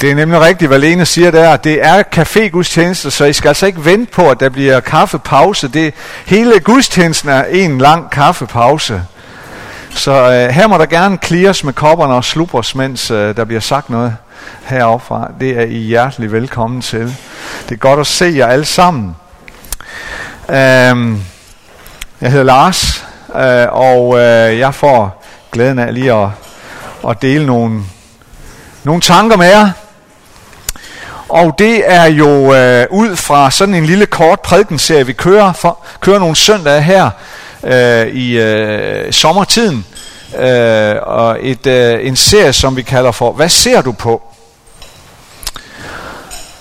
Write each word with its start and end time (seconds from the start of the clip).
Det 0.00 0.10
er 0.10 0.14
nemlig 0.14 0.40
rigtigt, 0.40 0.68
hvad 0.68 0.78
Lene 0.78 1.06
siger 1.06 1.30
der. 1.30 1.56
Det 1.56 1.86
er 1.86 2.02
café-gudstjeneste, 2.16 3.10
så 3.10 3.24
I 3.24 3.32
skal 3.32 3.48
altså 3.48 3.66
ikke 3.66 3.84
vente 3.84 4.12
på, 4.12 4.30
at 4.30 4.40
der 4.40 4.48
bliver 4.48 4.80
kaffepause. 4.80 5.68
Det, 5.68 5.94
hele 6.26 6.60
gudstjenesten 6.60 7.28
er 7.28 7.44
en 7.44 7.78
lang 7.78 8.10
kaffepause. 8.10 9.02
Så 9.90 10.12
øh, 10.12 10.48
her 10.48 10.66
må 10.66 10.78
der 10.78 10.86
gerne 10.86 11.18
clears 11.24 11.64
med 11.64 11.72
kopperne 11.72 12.14
og 12.14 12.24
slubres, 12.24 12.74
mens 12.74 13.10
øh, 13.10 13.36
der 13.36 13.44
bliver 13.44 13.60
sagt 13.60 13.90
noget 13.90 14.16
heroppefra. 14.64 15.30
Det 15.40 15.58
er 15.58 15.62
I 15.62 15.76
hjertelig 15.76 16.32
velkommen 16.32 16.82
til. 16.82 17.16
Det 17.68 17.74
er 17.74 17.78
godt 17.78 18.00
at 18.00 18.06
se 18.06 18.32
jer 18.36 18.46
alle 18.46 18.64
sammen. 18.64 19.16
Øhm, 20.48 21.22
jeg 22.20 22.30
hedder 22.30 22.44
Lars, 22.44 23.06
øh, 23.34 23.66
og 23.70 24.18
øh, 24.18 24.58
jeg 24.58 24.74
får 24.74 25.24
glæden 25.52 25.78
af 25.78 25.94
lige 25.94 26.12
at, 26.12 26.28
at 27.08 27.22
dele 27.22 27.46
nogle, 27.46 27.82
nogle 28.84 29.00
tanker 29.00 29.36
med 29.36 29.46
jer. 29.46 29.70
Og 31.28 31.54
det 31.58 31.82
er 31.86 32.04
jo 32.04 32.54
øh, 32.54 32.86
ud 32.90 33.16
fra 33.16 33.50
sådan 33.50 33.74
en 33.74 33.86
lille 33.86 34.06
kort 34.06 34.40
prædikenserie, 34.40 35.06
vi 35.06 35.12
kører, 35.12 35.52
for, 35.52 35.78
kører 36.00 36.18
nogle 36.18 36.36
søndage 36.36 36.82
her 36.82 37.10
øh, 37.64 38.06
i 38.06 38.38
øh, 38.38 39.12
sommertiden. 39.12 39.86
Øh, 40.38 40.96
og 41.02 41.38
et, 41.40 41.66
øh, 41.66 42.06
en 42.06 42.16
serie, 42.16 42.52
som 42.52 42.76
vi 42.76 42.82
kalder 42.82 43.12
for, 43.12 43.32
hvad 43.32 43.48
ser 43.48 43.82
du 43.82 43.92
på? 43.92 44.22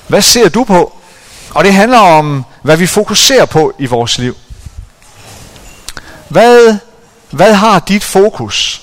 Hvad 0.08 0.22
ser 0.22 0.50
du 0.50 0.64
på? 0.64 0.94
Og 1.50 1.64
det 1.64 1.74
handler 1.74 2.00
om, 2.00 2.46
hvad 2.62 2.78
vi 2.78 2.88
fokuserer 2.88 3.46
på 3.46 3.74
i 3.80 3.86
vores 3.86 4.18
liv. 4.18 4.36
Hvad, 6.28 6.78
hvad 7.30 7.54
har 7.54 7.80
dit 7.80 8.04
fokus? 8.04 8.82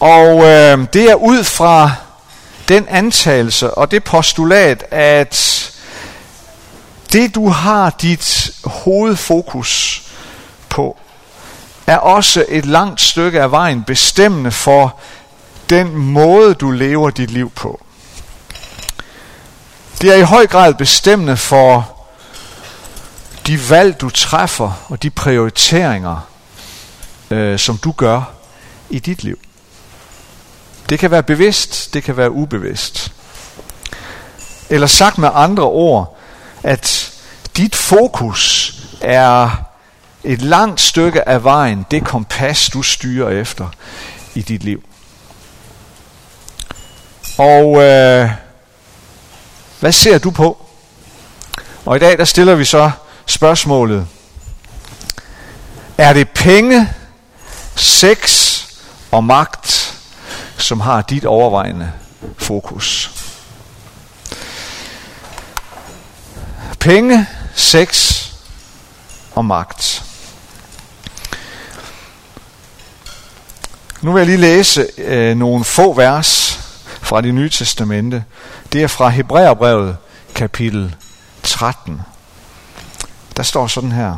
Og 0.00 0.44
øh, 0.44 0.78
det 0.92 1.10
er 1.10 1.14
ud 1.14 1.44
fra 1.44 1.90
den 2.72 2.88
antagelse 2.88 3.74
og 3.74 3.90
det 3.90 4.04
postulat, 4.04 4.84
at 4.90 5.62
det 7.12 7.34
du 7.34 7.48
har 7.48 7.90
dit 7.90 8.50
hovedfokus 8.64 10.02
på, 10.68 10.96
er 11.86 11.96
også 11.96 12.44
et 12.48 12.66
langt 12.66 13.00
stykke 13.00 13.40
af 13.40 13.50
vejen 13.50 13.84
bestemmende 13.84 14.50
for 14.50 15.00
den 15.70 15.96
måde, 15.96 16.54
du 16.54 16.70
lever 16.70 17.10
dit 17.10 17.30
liv 17.30 17.50
på. 17.50 17.84
Det 20.00 20.10
er 20.10 20.16
i 20.16 20.22
høj 20.22 20.46
grad 20.46 20.74
bestemmende 20.74 21.36
for 21.36 21.98
de 23.46 23.70
valg, 23.70 24.00
du 24.00 24.10
træffer, 24.10 24.86
og 24.88 25.02
de 25.02 25.10
prioriteringer, 25.10 26.28
øh, 27.30 27.58
som 27.58 27.78
du 27.78 27.92
gør 27.92 28.22
i 28.90 28.98
dit 28.98 29.24
liv. 29.24 29.38
Det 30.92 31.00
kan 31.00 31.10
være 31.10 31.22
bevidst, 31.22 31.94
det 31.94 32.04
kan 32.04 32.16
være 32.16 32.30
ubevidst. 32.30 33.12
Eller 34.70 34.86
sagt 34.86 35.18
med 35.18 35.28
andre 35.34 35.62
ord, 35.62 36.18
at 36.62 37.12
dit 37.56 37.76
fokus 37.76 38.74
er 39.00 39.50
et 40.24 40.42
langt 40.42 40.80
stykke 40.80 41.28
af 41.28 41.44
vejen, 41.44 41.86
det 41.90 42.04
kompas, 42.04 42.68
du 42.68 42.82
styrer 42.82 43.30
efter 43.40 43.68
i 44.34 44.42
dit 44.42 44.64
liv. 44.64 44.82
Og 47.38 47.82
øh, 47.82 48.30
hvad 49.80 49.92
ser 49.92 50.18
du 50.18 50.30
på? 50.30 50.66
Og 51.84 51.96
i 51.96 51.98
dag 51.98 52.18
der 52.18 52.24
stiller 52.24 52.54
vi 52.54 52.64
så 52.64 52.90
spørgsmålet. 53.26 54.06
Er 55.98 56.12
det 56.12 56.28
penge, 56.28 56.88
sex 57.76 58.58
og 59.10 59.24
magt, 59.24 59.91
som 60.62 60.80
har 60.80 61.02
dit 61.02 61.24
overvejende 61.24 61.92
fokus? 62.38 63.10
Penge, 66.78 67.26
sex 67.54 68.22
og 69.34 69.44
magt. 69.44 70.04
Nu 74.00 74.12
vil 74.12 74.20
jeg 74.20 74.26
lige 74.26 74.38
læse 74.38 74.86
øh, 74.98 75.36
nogle 75.36 75.64
få 75.64 75.92
vers 75.92 76.60
fra 77.02 77.20
det 77.20 77.34
nye 77.34 77.50
testamente. 77.50 78.24
Det 78.72 78.82
er 78.82 78.86
fra 78.86 79.08
Hebræerbrevet 79.08 79.96
kapitel 80.34 80.96
13. 81.42 82.00
Der 83.36 83.42
står 83.42 83.66
sådan 83.66 83.92
her. 83.92 84.16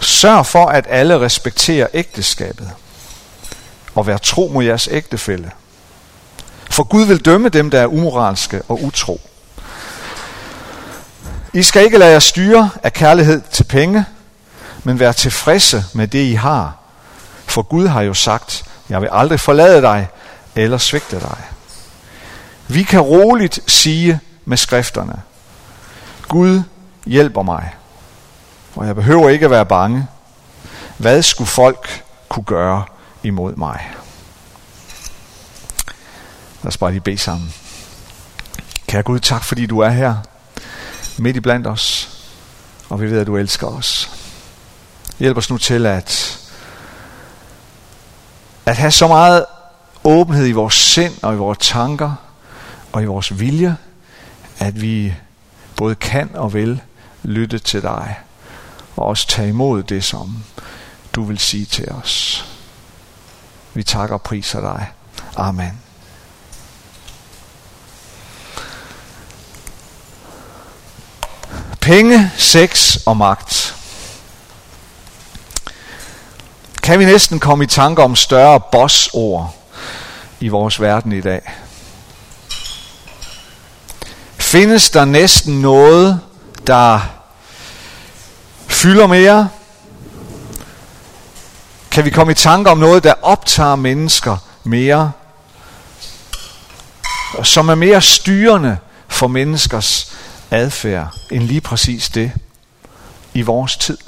Sørg 0.00 0.46
for, 0.46 0.66
at 0.66 0.86
alle 0.88 1.20
respekterer 1.20 1.86
ægteskabet 1.94 2.70
og 3.94 4.06
vær 4.06 4.16
tro 4.16 4.50
mod 4.54 4.64
jeres 4.64 4.88
ægtefælle. 4.90 5.50
For 6.70 6.82
Gud 6.82 7.04
vil 7.04 7.24
dømme 7.24 7.48
dem, 7.48 7.70
der 7.70 7.80
er 7.80 7.86
umoralske 7.86 8.62
og 8.68 8.82
utro. 8.82 9.20
I 11.52 11.62
skal 11.62 11.84
ikke 11.84 11.98
lade 11.98 12.12
jer 12.12 12.18
styre 12.18 12.70
af 12.82 12.92
kærlighed 12.92 13.42
til 13.52 13.64
penge, 13.64 14.04
men 14.84 15.00
være 15.00 15.12
tilfredse 15.12 15.84
med 15.94 16.08
det, 16.08 16.24
I 16.24 16.32
har. 16.32 16.76
For 17.46 17.62
Gud 17.62 17.86
har 17.86 18.02
jo 18.02 18.14
sagt, 18.14 18.64
jeg 18.88 19.00
vil 19.00 19.08
aldrig 19.12 19.40
forlade 19.40 19.82
dig 19.82 20.08
eller 20.54 20.78
svigte 20.78 21.20
dig. 21.20 21.38
Vi 22.68 22.82
kan 22.82 23.00
roligt 23.00 23.60
sige 23.66 24.20
med 24.44 24.56
skrifterne, 24.56 25.22
Gud 26.28 26.62
hjælper 27.06 27.42
mig, 27.42 27.74
og 28.76 28.86
jeg 28.86 28.94
behøver 28.94 29.28
ikke 29.28 29.44
at 29.44 29.50
være 29.50 29.66
bange. 29.66 30.06
Hvad 30.96 31.22
skulle 31.22 31.48
folk 31.48 32.04
kunne 32.28 32.44
gøre 32.44 32.84
imod 33.22 33.56
mig? 33.56 33.90
Lad 36.62 36.68
os 36.68 36.76
bare 36.76 36.90
lige 36.90 37.00
bede 37.00 37.18
sammen. 37.18 37.54
Kære 38.86 39.02
Gud, 39.02 39.20
tak 39.20 39.44
fordi 39.44 39.66
du 39.66 39.78
er 39.78 39.88
her 39.88 40.16
midt 41.18 41.36
i 41.36 41.40
blandt 41.40 41.66
os, 41.66 42.10
og 42.88 43.00
vi 43.00 43.10
ved, 43.10 43.20
at 43.20 43.26
du 43.26 43.36
elsker 43.36 43.66
os. 43.66 44.10
Hjælp 45.18 45.36
os 45.36 45.50
nu 45.50 45.58
til 45.58 45.86
at, 45.86 46.38
at 48.66 48.76
have 48.76 48.90
så 48.90 49.08
meget 49.08 49.44
åbenhed 50.04 50.46
i 50.46 50.52
vores 50.52 50.74
sind 50.74 51.14
og 51.22 51.34
i 51.34 51.36
vores 51.36 51.58
tanker 51.60 52.14
og 52.92 53.02
i 53.02 53.06
vores 53.06 53.40
vilje, 53.40 53.76
at 54.58 54.80
vi 54.80 55.14
både 55.76 55.94
kan 55.94 56.30
og 56.34 56.54
vil 56.54 56.80
lytte 57.22 57.58
til 57.58 57.82
dig 57.82 58.18
og 58.96 59.06
også 59.06 59.28
tage 59.28 59.48
imod 59.48 59.82
det, 59.82 60.04
som 60.04 60.44
du 61.12 61.24
vil 61.24 61.38
sige 61.38 61.64
til 61.64 61.90
os. 61.90 62.44
Vi 63.74 63.82
takker 63.82 64.14
og 64.14 64.22
priser 64.22 64.60
dig. 64.60 64.92
Amen. 65.36 65.80
Penge, 71.80 72.32
sex 72.36 72.96
og 73.06 73.16
magt. 73.16 73.76
Kan 76.82 76.98
vi 76.98 77.04
næsten 77.04 77.40
komme 77.40 77.64
i 77.64 77.66
tanke 77.66 78.02
om 78.02 78.16
større 78.16 78.60
bossord 78.60 79.54
i 80.40 80.48
vores 80.48 80.80
verden 80.80 81.12
i 81.12 81.20
dag? 81.20 81.40
Findes 84.38 84.90
der 84.90 85.04
næsten 85.04 85.60
noget, 85.60 86.20
der 86.66 87.00
fylder 88.68 89.06
mere? 89.06 89.48
Kan 91.90 92.04
vi 92.04 92.10
komme 92.10 92.32
i 92.32 92.34
tanke 92.34 92.70
om 92.70 92.78
noget, 92.78 93.04
der 93.04 93.14
optager 93.22 93.76
mennesker 93.76 94.36
mere? 94.64 95.12
Som 97.42 97.68
er 97.68 97.74
mere 97.74 98.00
styrende 98.00 98.78
for 99.08 99.26
menneskers 99.26 100.12
adfærd 100.50 101.14
end 101.30 101.42
lige 101.42 101.60
præcis 101.60 102.08
det 102.08 102.32
i 103.34 103.42
vores 103.42 103.76
tid. 103.76 103.98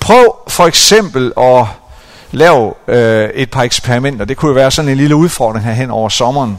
Prøv 0.00 0.36
for 0.48 0.66
eksempel 0.66 1.32
at 1.36 1.66
lave 2.30 2.74
øh, 2.88 3.30
et 3.34 3.50
par 3.50 3.62
eksperimenter. 3.62 4.24
Det 4.24 4.36
kunne 4.36 4.48
jo 4.48 4.54
være 4.54 4.70
sådan 4.70 4.88
en 4.88 4.96
lille 4.96 5.16
udfordring 5.16 5.64
her 5.64 5.72
hen 5.72 5.90
over 5.90 6.08
sommeren. 6.08 6.58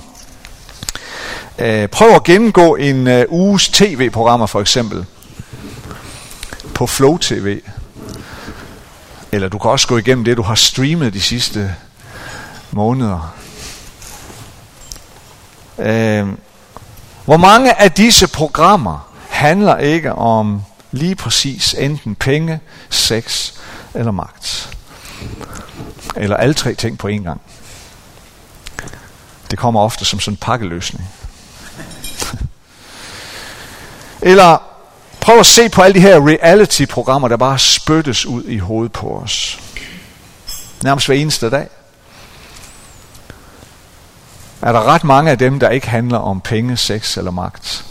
Øh, 1.59 1.87
prøv 1.87 2.09
at 2.09 2.23
gennemgå 2.23 2.75
en 2.75 3.07
øh, 3.07 3.25
uges 3.29 3.69
tv-programmer 3.69 4.45
for 4.45 4.61
eksempel 4.61 5.05
på 6.73 6.87
Flow 6.87 7.17
TV. 7.17 7.59
Eller 9.31 9.49
du 9.49 9.57
kan 9.57 9.71
også 9.71 9.87
gå 9.87 9.97
igennem 9.97 10.25
det, 10.25 10.37
du 10.37 10.41
har 10.41 10.55
streamet 10.55 11.13
de 11.13 11.21
sidste 11.21 11.75
måneder. 12.71 13.33
Øh, 15.79 16.27
hvor 17.25 17.37
mange 17.37 17.81
af 17.81 17.91
disse 17.91 18.27
programmer 18.27 19.13
handler 19.29 19.77
ikke 19.77 20.13
om 20.13 20.61
lige 20.91 21.15
præcis 21.15 21.73
enten 21.73 22.15
penge, 22.15 22.59
sex 22.89 23.53
eller 23.93 24.11
magt? 24.11 24.77
Eller 26.15 26.37
alle 26.37 26.53
tre 26.53 26.73
ting 26.73 26.97
på 26.97 27.07
én 27.07 27.23
gang. 27.23 27.41
Det 29.51 29.59
kommer 29.59 29.81
ofte 29.81 30.05
som 30.05 30.19
sådan 30.19 30.33
en 30.33 30.37
pakkeløsning. 30.37 31.09
Eller 34.21 34.66
prøv 35.27 35.39
at 35.39 35.45
se 35.45 35.69
på 35.69 35.81
alle 35.81 35.93
de 35.93 35.99
her 35.99 36.27
reality-programmer, 36.27 37.27
der 37.27 37.37
bare 37.37 37.59
spyttes 37.59 38.25
ud 38.25 38.43
i 38.43 38.57
hovedet 38.57 38.91
på 38.91 39.21
os. 39.23 39.59
Nærmest 40.83 41.07
hver 41.07 41.15
eneste 41.15 41.49
dag. 41.49 41.67
Er 44.61 44.71
der 44.71 44.83
ret 44.83 45.03
mange 45.03 45.31
af 45.31 45.37
dem, 45.37 45.59
der 45.59 45.69
ikke 45.69 45.87
handler 45.87 46.17
om 46.17 46.41
penge, 46.41 46.77
sex 46.77 47.17
eller 47.17 47.31
magt. 47.31 47.85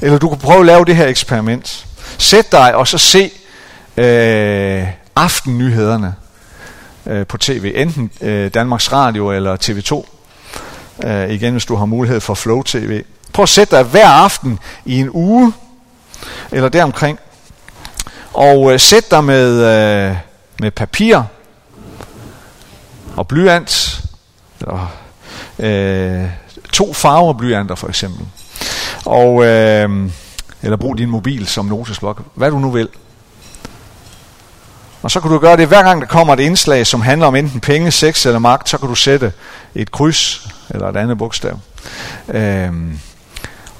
Eller 0.00 0.18
du 0.18 0.28
kan 0.28 0.38
prøve 0.38 0.60
at 0.60 0.66
lave 0.66 0.84
det 0.84 0.96
her 0.96 1.06
eksperiment. 1.06 1.86
Sæt 2.18 2.52
dig 2.52 2.74
og 2.74 2.88
så 2.88 2.98
se 2.98 3.30
øh, 3.96 4.88
aftennyhederne 5.16 6.14
øh, 7.06 7.26
på 7.26 7.38
tv. 7.38 7.72
Enten 7.74 8.10
øh, 8.20 8.54
Danmarks 8.54 8.92
Radio 8.92 9.32
eller 9.32 9.56
TV2. 9.56 10.08
Øh, 11.08 11.30
igen, 11.30 11.52
hvis 11.52 11.64
du 11.64 11.76
har 11.76 11.86
mulighed 11.86 12.20
for 12.20 12.34
Flow 12.34 12.62
TV. 12.62 13.02
Prøv 13.34 13.42
at 13.42 13.48
sætte 13.48 13.76
dig 13.76 13.84
hver 13.84 14.08
aften 14.08 14.58
i 14.84 14.98
en 14.98 15.10
uge, 15.12 15.52
eller 16.52 16.68
deromkring, 16.68 17.18
og 18.32 18.72
øh, 18.72 18.80
sæt 18.80 19.10
dig 19.10 19.24
med, 19.24 19.52
øh, 19.52 20.16
med 20.60 20.70
papir 20.70 21.22
og 23.16 23.28
blyant, 23.28 24.02
eller 24.60 24.92
øh, 25.58 26.30
to 26.72 26.92
farver 26.92 27.32
blyanter 27.32 27.74
for 27.74 27.88
eksempel, 27.88 28.26
og, 29.04 29.44
øh, 29.44 30.10
eller 30.62 30.76
brug 30.76 30.98
din 30.98 31.10
mobil 31.10 31.46
som 31.46 31.66
notesblok, 31.66 32.22
hvad 32.34 32.50
du 32.50 32.58
nu 32.58 32.70
vil. 32.70 32.88
Og 35.02 35.10
så 35.10 35.20
kan 35.20 35.30
du 35.30 35.38
gøre 35.38 35.56
det, 35.56 35.68
hver 35.68 35.82
gang 35.82 36.00
der 36.00 36.06
kommer 36.06 36.34
et 36.34 36.40
indslag, 36.40 36.86
som 36.86 37.00
handler 37.00 37.26
om 37.26 37.34
enten 37.34 37.60
penge, 37.60 37.90
sex 37.90 38.26
eller 38.26 38.38
magt, 38.38 38.68
så 38.68 38.78
kan 38.78 38.88
du 38.88 38.94
sætte 38.94 39.32
et 39.74 39.90
kryds 39.90 40.48
eller 40.70 40.88
et 40.88 40.96
andet 40.96 41.18
bogstav. 41.18 41.58
Øh, 42.28 42.72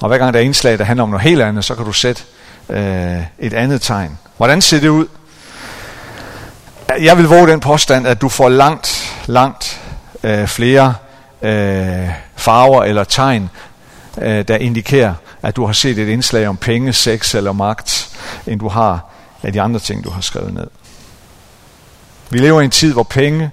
og 0.01 0.07
hver 0.07 0.17
gang 0.17 0.33
der 0.33 0.39
er 0.39 0.43
indslag, 0.43 0.77
der 0.77 0.83
handler 0.83 1.03
om 1.03 1.09
noget 1.09 1.23
helt 1.23 1.41
andet, 1.41 1.65
så 1.65 1.75
kan 1.75 1.85
du 1.85 1.93
sætte 1.93 2.23
øh, 2.69 3.21
et 3.39 3.53
andet 3.53 3.81
tegn. 3.81 4.17
Hvordan 4.37 4.61
ser 4.61 4.79
det 4.79 4.89
ud? 4.89 5.07
Jeg 7.01 7.17
vil 7.17 7.25
våge 7.25 7.47
den 7.47 7.59
påstand, 7.59 8.07
at 8.07 8.21
du 8.21 8.29
får 8.29 8.49
langt, 8.49 9.13
langt 9.25 9.81
øh, 10.23 10.47
flere 10.47 10.95
øh, 11.41 12.09
farver 12.35 12.83
eller 12.83 13.03
tegn, 13.03 13.49
øh, 14.21 14.47
der 14.47 14.55
indikerer, 14.55 15.13
at 15.41 15.55
du 15.55 15.65
har 15.65 15.73
set 15.73 15.97
et 15.97 16.07
indslag 16.07 16.47
om 16.47 16.57
penge, 16.57 16.93
sex 16.93 17.35
eller 17.35 17.51
magt, 17.51 18.09
end 18.47 18.59
du 18.59 18.67
har 18.69 19.11
af 19.43 19.53
de 19.53 19.61
andre 19.61 19.79
ting, 19.79 20.03
du 20.03 20.09
har 20.09 20.21
skrevet 20.21 20.53
ned. 20.53 20.67
Vi 22.29 22.37
lever 22.37 22.61
i 22.61 22.65
en 22.65 22.71
tid, 22.71 22.93
hvor 22.93 23.03
penge, 23.03 23.51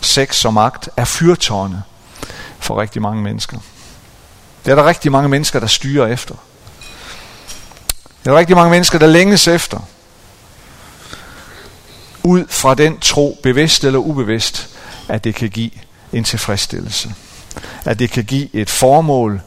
sex 0.00 0.44
og 0.44 0.54
magt 0.54 0.88
er 0.96 1.04
fyrtårne 1.04 1.82
for 2.58 2.80
rigtig 2.80 3.02
mange 3.02 3.22
mennesker. 3.22 3.58
Det 4.64 4.70
er 4.70 4.74
der 4.74 4.86
rigtig 4.86 5.12
mange 5.12 5.28
mennesker, 5.28 5.60
der 5.60 5.66
styrer 5.66 6.06
efter. 6.06 6.34
Det 8.18 8.26
er 8.26 8.30
der 8.30 8.38
rigtig 8.38 8.56
mange 8.56 8.70
mennesker, 8.70 8.98
der 8.98 9.06
længes 9.06 9.48
efter. 9.48 9.80
Ud 12.22 12.44
fra 12.48 12.74
den 12.74 12.98
tro, 12.98 13.40
bevidst 13.42 13.84
eller 13.84 13.98
ubevidst, 13.98 14.68
at 15.08 15.24
det 15.24 15.34
kan 15.34 15.50
give 15.50 15.70
en 16.12 16.24
tilfredsstillelse. 16.24 17.14
At 17.84 17.98
det 17.98 18.10
kan 18.10 18.24
give 18.24 18.54
et 18.54 18.70
formål 18.70 19.40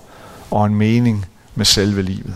og 0.51 0.65
en 0.65 0.75
mening 0.75 1.25
med 1.55 1.65
selve 1.65 2.01
livet. 2.01 2.35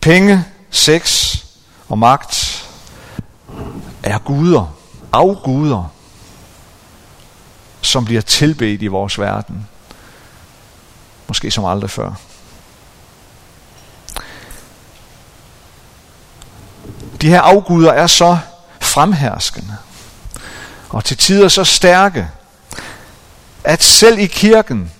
Penge, 0.00 0.44
sex 0.70 1.36
og 1.88 1.98
magt 1.98 2.66
er 4.02 4.18
guder, 4.18 4.76
afguder, 5.12 5.92
som 7.86 8.04
bliver 8.04 8.20
tilbedt 8.20 8.82
i 8.82 8.86
vores 8.86 9.18
verden. 9.18 9.68
Måske 11.28 11.50
som 11.50 11.64
aldrig 11.64 11.90
før. 11.90 12.12
De 17.20 17.28
her 17.28 17.40
afguder 17.40 17.92
er 17.92 18.06
så 18.06 18.38
fremherskende 18.80 19.76
og 20.94 21.04
til 21.04 21.16
tider 21.16 21.48
så 21.48 21.64
stærke, 21.64 22.28
at 23.64 23.82
selv 23.82 24.18
i 24.18 24.26
kirken, 24.26 24.92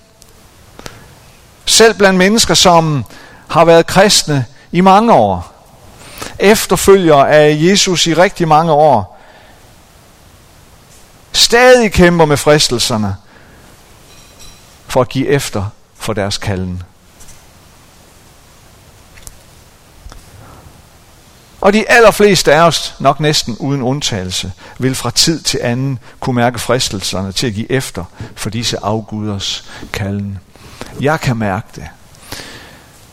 selv 1.65 1.93
blandt 1.93 2.17
mennesker, 2.17 2.53
som 2.53 3.05
har 3.47 3.65
været 3.65 3.87
kristne 3.87 4.45
i 4.71 4.81
mange 4.81 5.13
år, 5.13 5.53
efterfølgere 6.39 7.29
af 7.29 7.57
Jesus 7.59 8.07
i 8.07 8.13
rigtig 8.13 8.47
mange 8.47 8.71
år, 8.71 9.14
stadig 11.35 11.91
kæmper 11.91 12.25
med 12.25 12.37
fristelserne 12.37 13.15
for 14.87 15.01
at 15.01 15.09
give 15.09 15.27
efter 15.27 15.65
for 15.95 16.13
deres 16.13 16.37
kalden. 16.37 16.83
Og 21.61 21.73
de 21.73 21.89
allerfleste 21.89 22.53
af 22.53 22.61
os, 22.61 22.95
nok 22.99 23.19
næsten 23.19 23.57
uden 23.59 23.81
undtagelse, 23.81 24.51
vil 24.79 24.95
fra 24.95 25.11
tid 25.11 25.41
til 25.41 25.59
anden 25.63 25.99
kunne 26.19 26.35
mærke 26.35 26.59
fristelserne 26.59 27.31
til 27.31 27.47
at 27.47 27.53
give 27.53 27.71
efter 27.71 28.03
for 28.35 28.49
disse 28.49 28.77
afguders 28.83 29.65
kalden. 29.93 30.39
Jeg 31.01 31.19
kan 31.19 31.37
mærke 31.37 31.67
det. 31.75 31.87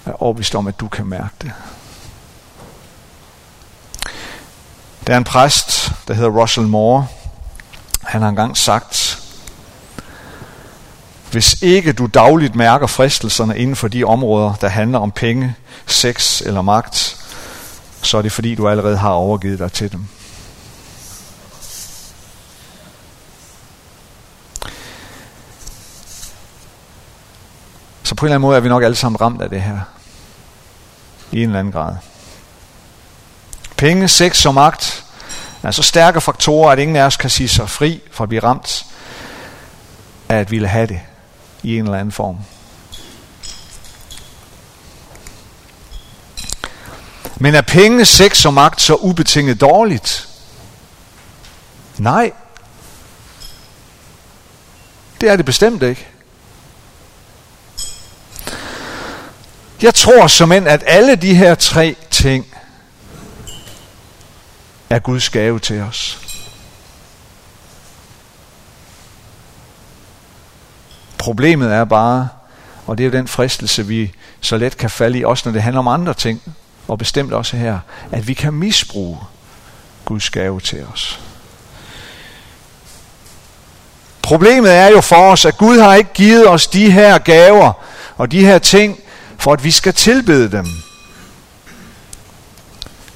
Jeg 0.06 0.12
er 0.12 0.22
overbevist 0.22 0.54
om, 0.54 0.66
at 0.66 0.80
du 0.80 0.88
kan 0.88 1.06
mærke 1.06 1.34
det. 1.42 1.52
Der 5.06 5.12
er 5.14 5.18
en 5.18 5.24
præst, 5.24 5.92
der 6.08 6.14
hedder 6.14 6.30
Russell 6.30 6.66
Moore. 6.66 7.06
Han 8.02 8.22
har 8.22 8.28
engang 8.28 8.56
sagt, 8.56 9.18
hvis 11.30 11.62
ikke 11.62 11.92
du 11.92 12.06
dagligt 12.06 12.54
mærker 12.54 12.86
fristelserne 12.86 13.58
inden 13.58 13.76
for 13.76 13.88
de 13.88 14.04
områder, 14.04 14.54
der 14.54 14.68
handler 14.68 14.98
om 14.98 15.10
penge, 15.10 15.54
sex 15.86 16.40
eller 16.40 16.62
magt, 16.62 17.16
så 18.02 18.18
er 18.18 18.22
det 18.22 18.32
fordi, 18.32 18.54
du 18.54 18.68
allerede 18.68 18.96
har 18.96 19.10
overgivet 19.10 19.58
dig 19.58 19.72
til 19.72 19.92
dem. 19.92 20.06
Så 28.02 28.14
på 28.14 28.26
en 28.26 28.28
eller 28.28 28.34
anden 28.34 28.46
måde 28.46 28.56
er 28.56 28.60
vi 28.60 28.68
nok 28.68 28.82
alle 28.82 28.96
sammen 28.96 29.20
ramt 29.20 29.42
af 29.42 29.50
det 29.50 29.62
her. 29.62 29.80
I 31.32 31.36
en 31.36 31.48
eller 31.48 31.58
anden 31.58 31.72
grad. 31.72 31.94
Penge, 33.76 34.08
sex 34.08 34.46
og 34.46 34.54
magt 34.54 35.04
Altså 35.62 35.82
stærke 35.82 36.20
faktorer, 36.20 36.70
at 36.70 36.78
ingen 36.78 36.96
af 36.96 37.02
os 37.02 37.16
kan 37.16 37.30
sige 37.30 37.48
sig 37.48 37.70
fri 37.70 38.02
for 38.10 38.24
at 38.24 38.28
blive 38.28 38.42
ramt 38.42 38.84
af 40.28 40.36
at 40.36 40.50
ville 40.50 40.68
have 40.68 40.86
det 40.86 41.00
i 41.62 41.78
en 41.78 41.84
eller 41.84 41.98
anden 41.98 42.12
form. 42.12 42.36
Men 47.36 47.54
er 47.54 47.60
penge, 47.60 48.04
sex 48.04 48.46
og 48.46 48.54
magt 48.54 48.80
så 48.80 48.94
ubetinget 48.94 49.60
dårligt? 49.60 50.28
Nej. 51.98 52.32
Det 55.20 55.28
er 55.28 55.36
det 55.36 55.44
bestemt 55.44 55.82
ikke. 55.82 56.08
Jeg 59.82 59.94
tror 59.94 60.26
som 60.26 60.52
end, 60.52 60.68
at 60.68 60.82
alle 60.86 61.16
de 61.16 61.34
her 61.34 61.54
tre 61.54 61.96
ting 62.10 62.46
er 64.92 64.98
Guds 64.98 65.30
gave 65.30 65.58
til 65.58 65.80
os. 65.80 66.18
Problemet 71.18 71.72
er 71.72 71.84
bare, 71.84 72.28
og 72.86 72.98
det 72.98 73.04
er 73.04 73.08
jo 73.08 73.12
den 73.12 73.28
fristelse, 73.28 73.86
vi 73.86 74.12
så 74.40 74.56
let 74.56 74.76
kan 74.76 74.90
falde 74.90 75.18
i, 75.18 75.24
også 75.24 75.42
når 75.46 75.52
det 75.52 75.62
handler 75.62 75.78
om 75.78 75.88
andre 75.88 76.14
ting, 76.14 76.42
og 76.88 76.98
bestemt 76.98 77.32
også 77.32 77.56
her, 77.56 77.78
at 78.10 78.28
vi 78.28 78.34
kan 78.34 78.52
misbruge 78.52 79.18
Guds 80.04 80.30
gave 80.30 80.60
til 80.60 80.84
os. 80.92 81.20
Problemet 84.22 84.72
er 84.72 84.88
jo 84.88 85.00
for 85.00 85.30
os, 85.32 85.44
at 85.44 85.58
Gud 85.58 85.80
har 85.80 85.94
ikke 85.94 86.12
givet 86.14 86.48
os 86.48 86.66
de 86.66 86.90
her 86.90 87.18
gaver 87.18 87.72
og 88.16 88.32
de 88.32 88.44
her 88.44 88.58
ting, 88.58 88.98
for 89.38 89.52
at 89.52 89.64
vi 89.64 89.70
skal 89.70 89.94
tilbede 89.94 90.50
dem. 90.50 90.66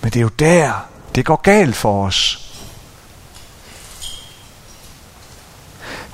Men 0.02 0.12
det 0.12 0.16
er 0.16 0.22
jo 0.22 0.28
der, 0.28 0.95
det 1.16 1.24
går 1.24 1.36
galt 1.36 1.76
for 1.76 2.06
os. 2.06 2.42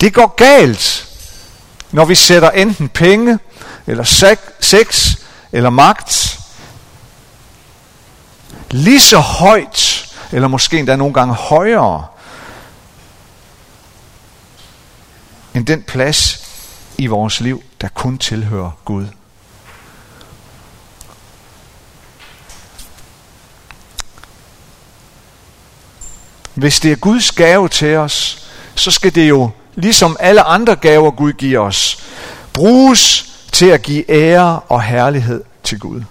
Det 0.01 0.15
går 0.15 0.35
galt, 0.37 1.09
når 1.91 2.05
vi 2.05 2.15
sætter 2.15 2.51
enten 2.51 2.89
penge, 2.89 3.39
eller 3.87 4.05
sex, 4.61 5.15
eller 5.53 5.71
magt 5.71 6.39
lige 8.71 9.01
så 9.01 9.19
højt, 9.19 10.07
eller 10.33 10.49
måske 10.49 10.79
endda 10.79 10.97
nogle 10.97 11.15
gange 11.15 11.35
højere, 11.35 12.07
end 15.55 15.67
den 15.67 15.83
plads 15.83 16.49
i 16.99 17.07
vores 17.07 17.41
liv, 17.41 17.63
der 17.81 17.89
kun 17.89 18.19
tilhører 18.19 18.71
Gud. 18.85 19.07
Hvis 26.55 26.81
det 26.81 26.93
er 26.93 26.97
Guds 26.97 27.33
gave 27.33 27.69
til 27.69 27.97
os, 27.97 28.49
så 28.75 28.91
skal 28.91 29.15
det 29.15 29.29
jo, 29.29 29.51
ligesom 29.75 30.17
alle 30.21 30.43
andre 30.43 30.77
gaver 30.77 31.11
Gud 31.11 31.33
giver 31.33 31.61
os, 31.61 31.99
bruges 32.53 33.33
til 33.53 33.67
at 33.67 33.83
give 33.83 34.11
ære 34.11 34.61
og 34.61 34.83
herlighed 34.83 35.45
til 35.65 35.79
Gud. 35.79 36.03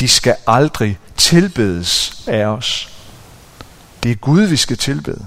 de 0.00 0.08
skal 0.08 0.36
aldrig 0.46 0.98
tilbedes 1.16 2.22
af 2.26 2.44
os. 2.44 2.88
Det 4.02 4.10
er 4.10 4.14
Gud, 4.14 4.42
vi 4.42 4.56
skal 4.56 4.76
tilbede. 4.76 5.26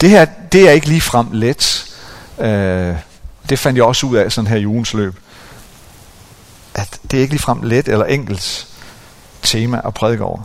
Det 0.00 0.10
her, 0.10 0.24
det 0.24 0.68
er 0.68 0.72
ikke 0.72 0.86
lige 0.86 1.00
frem 1.00 1.26
let. 1.32 1.84
Øh, 2.38 2.96
det 3.48 3.58
fandt 3.58 3.76
jeg 3.76 3.84
også 3.84 4.06
ud 4.06 4.16
af 4.16 4.32
sådan 4.32 4.50
her 4.50 4.56
i 4.56 4.66
ugens 4.66 4.94
løb. 4.94 5.14
At 6.78 7.00
det 7.10 7.16
er 7.16 7.20
ikke 7.20 7.34
ligefrem 7.34 7.62
let 7.62 7.88
eller 7.88 8.04
enkelt 8.04 8.66
tema 9.42 9.80
at 9.84 9.94
prædike 9.94 10.24
over. 10.24 10.42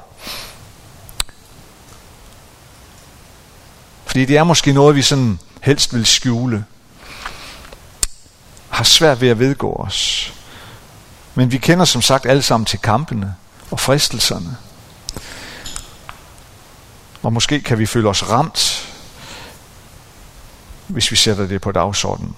Fordi 4.06 4.26
det 4.26 4.38
er 4.38 4.44
måske 4.44 4.74
noget, 4.74 4.96
vi 4.96 5.02
sådan 5.02 5.40
helst 5.62 5.94
vil 5.94 6.06
skjule. 6.06 6.66
Har 8.70 8.84
svært 8.84 9.22
ved 9.22 9.30
at 9.30 9.40
vedgå 9.40 9.74
os. 9.74 10.34
Men 11.36 11.52
vi 11.52 11.58
kender 11.58 11.86
som 11.86 12.02
sagt 12.02 12.26
alle 12.26 12.42
sammen 12.42 12.66
til 12.66 12.80
kampene 12.80 13.36
og 13.72 13.80
fristelserne. 13.80 14.58
Og 17.22 17.34
måske 17.34 17.62
kan 17.62 17.80
vi 17.80 17.86
føle 17.86 18.10
os 18.10 18.30
ramt, 18.30 18.90
hvis 20.88 21.12
vi 21.12 21.16
sætter 21.16 21.48
det 21.48 21.62
på 21.62 21.72
dagsordenen. 21.72 22.36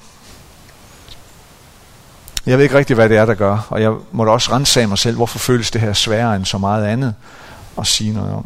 Jeg 2.46 2.58
ved 2.58 2.64
ikke 2.64 2.78
rigtig, 2.78 2.96
hvad 2.96 3.10
det 3.10 3.18
er, 3.18 3.25
der 3.25 3.34
gør, 3.34 3.68
og 3.70 3.82
jeg 3.82 3.94
må 4.12 4.25
da 4.25 4.32
også 4.32 4.52
rense 4.52 4.88
mig 4.88 4.98
selv, 4.98 5.16
hvorfor 5.16 5.40
føles 5.40 5.72
det 5.72 5.82
her 5.82 5.94
sværere 5.94 6.36
end 6.36 6.46
så 6.46 6.58
meget 6.58 6.86
andet 6.86 7.14
at 7.78 7.88
sige 7.88 8.14
noget 8.14 8.34
om. 8.34 8.46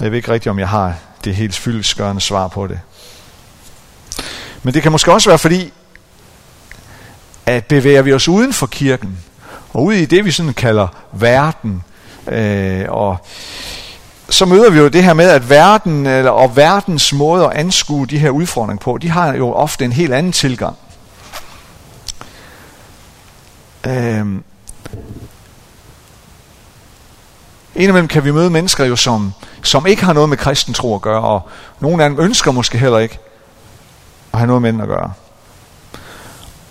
Jeg 0.00 0.10
ved 0.10 0.16
ikke 0.16 0.32
rigtig, 0.32 0.50
om 0.50 0.58
jeg 0.58 0.68
har 0.68 0.94
det 1.24 1.34
helt 1.34 1.56
fyldeskørende 1.56 2.20
svar 2.20 2.48
på 2.48 2.66
det. 2.66 2.80
Men 4.62 4.74
det 4.74 4.82
kan 4.82 4.92
måske 4.92 5.12
også 5.12 5.30
være 5.30 5.38
fordi, 5.38 5.72
at 7.46 7.64
bevæger 7.64 8.02
vi 8.02 8.12
os 8.12 8.28
uden 8.28 8.52
for 8.52 8.66
kirken, 8.66 9.18
og 9.72 9.84
ud 9.84 9.94
i 9.94 10.04
det, 10.04 10.24
vi 10.24 10.30
sådan 10.30 10.54
kalder 10.54 10.88
verden, 11.12 11.82
øh, 12.26 12.84
og 12.88 13.16
så 14.28 14.44
møder 14.44 14.70
vi 14.70 14.78
jo 14.78 14.88
det 14.88 15.04
her 15.04 15.12
med, 15.12 15.30
at 15.30 15.50
verden 15.50 16.06
eller, 16.06 16.30
og 16.30 16.56
verdens 16.56 17.12
måde 17.12 17.44
at 17.44 17.52
anskue 17.52 18.06
de 18.06 18.18
her 18.18 18.30
udfordringer 18.30 18.80
på, 18.82 18.98
de 18.98 19.08
har 19.08 19.34
jo 19.34 19.52
ofte 19.52 19.84
en 19.84 19.92
helt 19.92 20.12
anden 20.12 20.32
tilgang. 20.32 20.76
Øhm, 23.86 24.44
Indimellem 27.74 28.08
kan 28.08 28.24
vi 28.24 28.30
møde 28.30 28.50
mennesker 28.50 28.84
jo, 28.84 28.96
som, 28.96 29.32
som 29.62 29.86
ikke 29.86 30.04
har 30.04 30.12
noget 30.12 30.28
med 30.28 30.36
kristen 30.36 30.74
tro 30.74 30.94
at 30.94 31.00
gøre, 31.00 31.20
og 31.20 31.48
nogle 31.80 32.04
af 32.04 32.10
dem 32.10 32.20
ønsker 32.20 32.50
måske 32.52 32.78
heller 32.78 32.98
ikke 32.98 33.18
at 34.32 34.38
have 34.38 34.46
noget 34.46 34.62
med 34.62 34.72
den 34.72 34.80
at 34.80 34.88
gøre. 34.88 35.12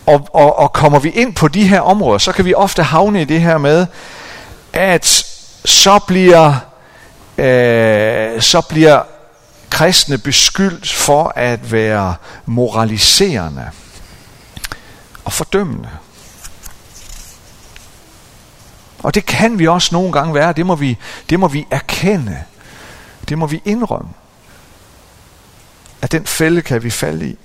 Og, 0.05 0.27
og, 0.33 0.59
og 0.59 0.73
kommer 0.73 0.99
vi 0.99 1.09
ind 1.09 1.35
på 1.35 1.47
de 1.47 1.67
her 1.67 1.81
områder, 1.81 2.17
så 2.17 2.31
kan 2.31 2.45
vi 2.45 2.53
ofte 2.53 2.83
havne 2.83 3.21
i 3.21 3.25
det 3.25 3.41
her 3.41 3.57
med, 3.57 3.87
at 4.73 5.05
så 5.65 5.99
bliver, 6.07 6.55
øh, 7.37 8.41
så 8.41 8.61
bliver 8.69 9.01
kristne 9.69 10.17
beskyldt 10.17 10.93
for 10.93 11.33
at 11.35 11.71
være 11.71 12.15
moraliserende 12.45 13.69
og 15.25 15.33
fordømmende. 15.33 15.89
Og 19.03 19.15
det 19.15 19.25
kan 19.25 19.59
vi 19.59 19.67
også 19.67 19.89
nogle 19.95 20.11
gange 20.11 20.33
være. 20.33 20.53
Det 20.53 20.65
må 20.65 20.75
vi, 20.75 20.97
det 21.29 21.39
må 21.39 21.47
vi 21.47 21.67
erkende. 21.71 22.43
Det 23.29 23.37
må 23.37 23.47
vi 23.47 23.61
indrømme. 23.65 24.09
At 26.01 26.11
den 26.11 26.25
fælde 26.25 26.61
kan 26.61 26.83
vi 26.83 26.89
falde 26.89 27.29
i. 27.29 27.37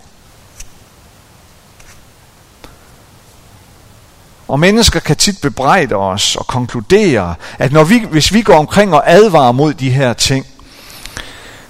Og 4.48 4.60
mennesker 4.60 5.00
kan 5.00 5.16
tit 5.16 5.40
bebrejde 5.40 5.94
os 5.94 6.36
og 6.36 6.46
konkludere, 6.46 7.34
at 7.58 7.72
når 7.72 7.84
vi, 7.84 8.06
hvis 8.10 8.32
vi 8.32 8.42
går 8.42 8.56
omkring 8.58 8.94
og 8.94 9.10
advarer 9.10 9.52
mod 9.52 9.74
de 9.74 9.90
her 9.90 10.12
ting, 10.12 10.46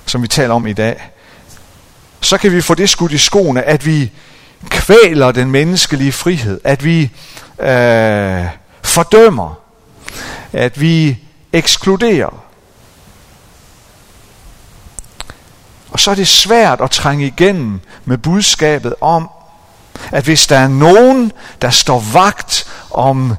som 0.06 0.22
vi 0.22 0.28
taler 0.28 0.54
om 0.54 0.66
i 0.66 0.72
dag, 0.72 1.10
så 2.20 2.38
kan 2.38 2.52
vi 2.52 2.60
få 2.60 2.74
det 2.74 2.90
skudt 2.90 3.12
i 3.12 3.18
skoene, 3.18 3.62
at 3.62 3.86
vi 3.86 4.12
kvæler 4.68 5.32
den 5.32 5.50
menneskelige 5.50 6.12
frihed, 6.12 6.60
at 6.64 6.84
vi 6.84 7.10
øh, 7.58 8.44
fordømmer, 8.82 9.63
at 10.52 10.80
vi 10.80 11.18
ekskluderer. 11.52 12.44
Og 15.90 16.00
så 16.00 16.10
er 16.10 16.14
det 16.14 16.28
svært 16.28 16.80
at 16.80 16.90
trænge 16.90 17.26
igennem 17.26 17.80
med 18.04 18.18
budskabet 18.18 18.94
om, 19.00 19.30
at 20.12 20.24
hvis 20.24 20.46
der 20.46 20.58
er 20.58 20.68
nogen, 20.68 21.32
der 21.62 21.70
står 21.70 22.04
vagt 22.12 22.66
om 22.90 23.34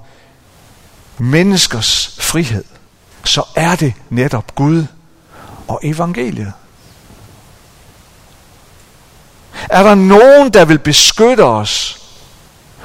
menneskers 1.18 2.18
frihed, 2.20 2.64
så 3.24 3.44
er 3.56 3.76
det 3.76 3.94
netop 4.10 4.56
Gud 4.56 4.86
og 5.68 5.80
evangeliet. 5.84 6.54
Er 9.70 9.84
der 9.84 9.96
nogen, 9.96 10.50
der 10.50 10.66
vil 10.66 10.80
beskytte 10.80 11.44
os 11.44 12.02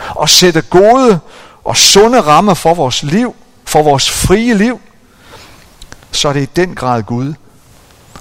og 0.08 0.28
sætte 0.28 0.62
gode 0.62 1.20
og 1.64 1.76
sunde 1.76 2.20
rammer 2.20 2.54
for 2.54 2.74
vores 2.74 3.02
liv, 3.02 3.36
for 3.70 3.82
vores 3.82 4.10
frie 4.10 4.54
liv, 4.54 4.80
så 6.12 6.28
er 6.28 6.32
det 6.32 6.42
i 6.42 6.48
den 6.56 6.74
grad 6.74 7.02
Gud 7.02 7.34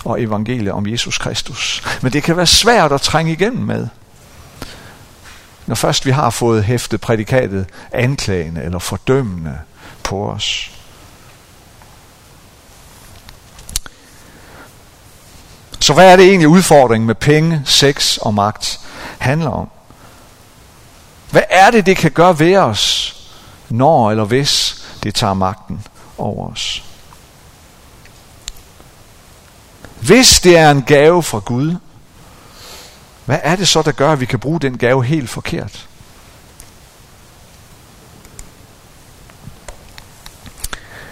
og 0.06 0.22
evangeliet 0.22 0.72
om 0.72 0.88
Jesus 0.88 1.18
Kristus. 1.18 1.84
Men 2.02 2.14
det 2.14 2.24
kan 2.24 2.38
være 2.38 2.48
svært 2.48 2.92
at 2.92 3.02
trænge 3.02 3.32
igennem 3.32 3.64
med. 3.64 3.88
Når 5.66 5.76
først 5.76 6.06
vi 6.06 6.12
har 6.12 6.30
fået 6.30 6.64
hæftet 6.64 7.02
prædikatet 7.02 7.66
anklagende 7.92 8.64
eller 8.64 8.80
fordømmende 8.80 9.60
på 10.04 10.32
os. 10.32 10.72
Så 15.80 15.94
hvad 15.94 16.12
er 16.12 16.16
det 16.16 16.26
egentlig 16.26 16.48
udfordringen 16.48 17.08
med 17.08 17.16
penge, 17.16 17.62
sex 17.66 18.18
og 18.18 18.34
magt 18.34 18.80
handler 19.18 19.50
om? 19.50 19.70
Hvad 21.32 21.44
er 21.50 21.72
det, 21.72 21.86
det 21.86 21.98
kan 21.98 22.12
gøre 22.12 22.40
ved 22.40 22.58
os, 22.58 23.16
når 23.70 24.12
eller 24.12 24.26
hvis 24.26 24.79
det 25.04 25.16
tager 25.16 25.34
magten 25.34 25.88
over 26.18 26.52
os. 26.52 26.84
Hvis 30.02 30.40
det 30.40 30.58
er 30.58 30.72
en 30.72 30.84
gave 30.84 31.24
fra 31.24 31.40
Gud, 31.40 31.76
hvad 33.26 33.40
er 33.44 33.56
det 33.56 33.68
så, 33.68 33.82
der 33.82 33.92
gør, 33.92 34.12
at 34.12 34.20
vi 34.20 34.26
kan 34.26 34.40
bruge 34.40 34.60
den 34.60 34.78
gave 34.78 35.06
helt 35.06 35.30
forkert? 35.30 35.88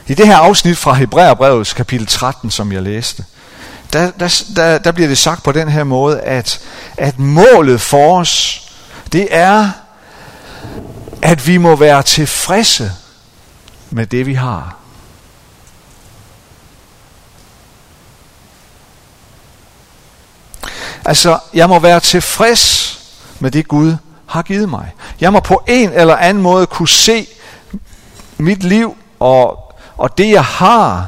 I 0.07 0.13
det 0.13 0.27
her 0.27 0.37
afsnit 0.37 0.77
fra 0.77 0.93
Hebræerbrevets 0.93 1.73
kapitel 1.73 2.07
13, 2.07 2.51
som 2.51 2.71
jeg 2.71 2.81
læste, 2.81 3.25
der, 3.93 4.11
der, 4.11 4.43
der, 4.55 4.77
der 4.77 4.91
bliver 4.91 5.07
det 5.07 5.17
sagt 5.17 5.43
på 5.43 5.51
den 5.51 5.69
her 5.69 5.83
måde, 5.83 6.21
at, 6.21 6.59
at 6.97 7.19
målet 7.19 7.81
for 7.81 8.19
os, 8.19 8.61
det 9.11 9.27
er, 9.31 9.71
at 11.21 11.47
vi 11.47 11.57
må 11.57 11.75
være 11.75 12.03
tilfredse 12.03 12.91
med 13.89 14.05
det 14.05 14.25
vi 14.25 14.33
har. 14.33 14.75
Altså, 21.05 21.39
jeg 21.53 21.69
må 21.69 21.79
være 21.79 21.99
tilfreds 21.99 22.93
med 23.39 23.51
det 23.51 23.67
Gud 23.67 23.95
har 24.25 24.41
givet 24.41 24.69
mig. 24.69 24.93
Jeg 25.21 25.33
må 25.33 25.39
på 25.39 25.63
en 25.67 25.89
eller 25.89 26.15
anden 26.15 26.43
måde 26.43 26.65
kunne 26.65 26.87
se 26.87 27.27
mit 28.37 28.63
liv 28.63 28.97
og, 29.19 29.73
og 29.97 30.17
det 30.17 30.29
jeg 30.29 30.45
har 30.45 31.07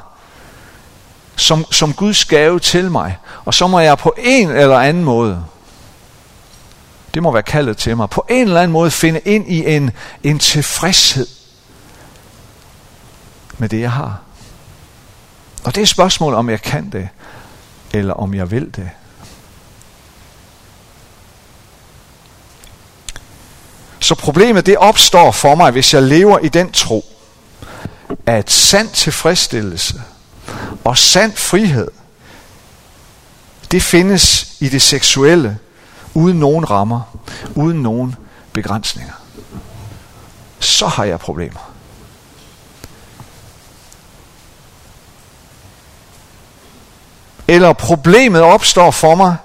som, 1.36 1.66
som 1.72 1.94
Guds 1.94 2.26
gave 2.26 2.60
til 2.60 2.92
mig. 2.92 3.18
Og 3.46 3.54
så 3.54 3.68
må 3.68 3.80
jeg 3.80 3.98
på 3.98 4.14
en 4.18 4.50
eller 4.50 4.80
anden 4.80 5.04
måde, 5.04 5.46
det 7.14 7.24
må 7.24 7.32
være 7.32 7.44
kaldet 7.44 7.78
til 7.78 7.98
mig, 7.98 8.10
på 8.10 8.26
en 8.30 8.48
eller 8.48 8.62
anden 8.62 8.74
måde 8.74 8.92
finde 8.92 9.20
ind 9.26 9.52
i 9.52 9.76
en, 9.76 9.92
en 10.24 10.40
tilfredshed 10.40 11.28
med 13.60 13.70
det, 13.70 13.82
jeg 13.82 13.92
har. 13.92 14.22
Og 15.64 15.76
det 15.76 15.78
er 15.78 15.82
et 15.82 15.90
spørgsmål, 15.90 16.34
om 16.34 16.50
jeg 16.50 16.62
kan 16.62 16.90
det, 16.90 17.10
eller 17.94 18.14
om 18.14 18.34
jeg 18.34 18.52
vil 18.52 18.76
det. 18.76 18.90
Så 24.00 24.16
problemet 24.16 24.66
det 24.66 24.78
opstår 24.78 25.32
for 25.32 25.56
mig, 25.56 25.72
hvis 25.72 25.94
jeg 25.94 26.04
lever 26.04 26.40
i 26.40 26.48
den 26.48 26.72
tro, 26.72 27.06
at 28.26 28.52
sand 28.52 28.90
tilfredsstillelse 28.90 30.02
og 30.84 30.98
sand 30.98 31.34
frihed, 31.34 31.88
det 33.72 33.84
findes 33.84 34.56
i 34.60 34.70
det 34.70 34.82
seksuelle, 34.82 35.58
uden 36.14 36.40
nogen 36.40 36.70
rammer, 36.70 37.02
uden 37.56 37.84
nogen 37.84 38.16
begrænsninger. 38.54 39.14
Så 40.60 40.88
har 40.88 41.04
jeg 41.04 41.20
problemer. 41.20 41.69
Eller 47.50 47.74
problemet 47.74 48.42
opstår 48.42 48.92
for 48.92 49.16
mig, 49.16 49.36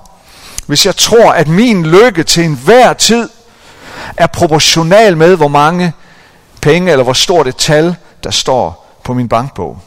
hvis 0.67 0.87
jeg 0.87 0.97
tror, 0.97 1.33
at 1.33 1.49
min 1.49 1.87
lykke 1.87 2.23
til 2.23 2.45
enhver 2.45 2.93
tid 2.93 3.29
er 4.17 4.27
proportional 4.27 5.17
med, 5.17 5.37
hvor 5.37 5.49
mange 5.49 5.93
penge 6.61 6.91
eller 6.91 7.05
hvor 7.05 7.13
stort 7.13 7.47
et 7.47 7.57
tal, 7.57 7.97
der 8.25 8.31
står 8.31 8.97
på 9.05 9.15
min 9.15 9.29
bankbog. 9.29 9.81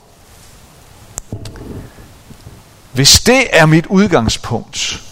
Hvis 2.92 3.20
det 3.20 3.48
er 3.52 3.66
mit 3.66 3.86
udgangspunkt, 3.86 5.04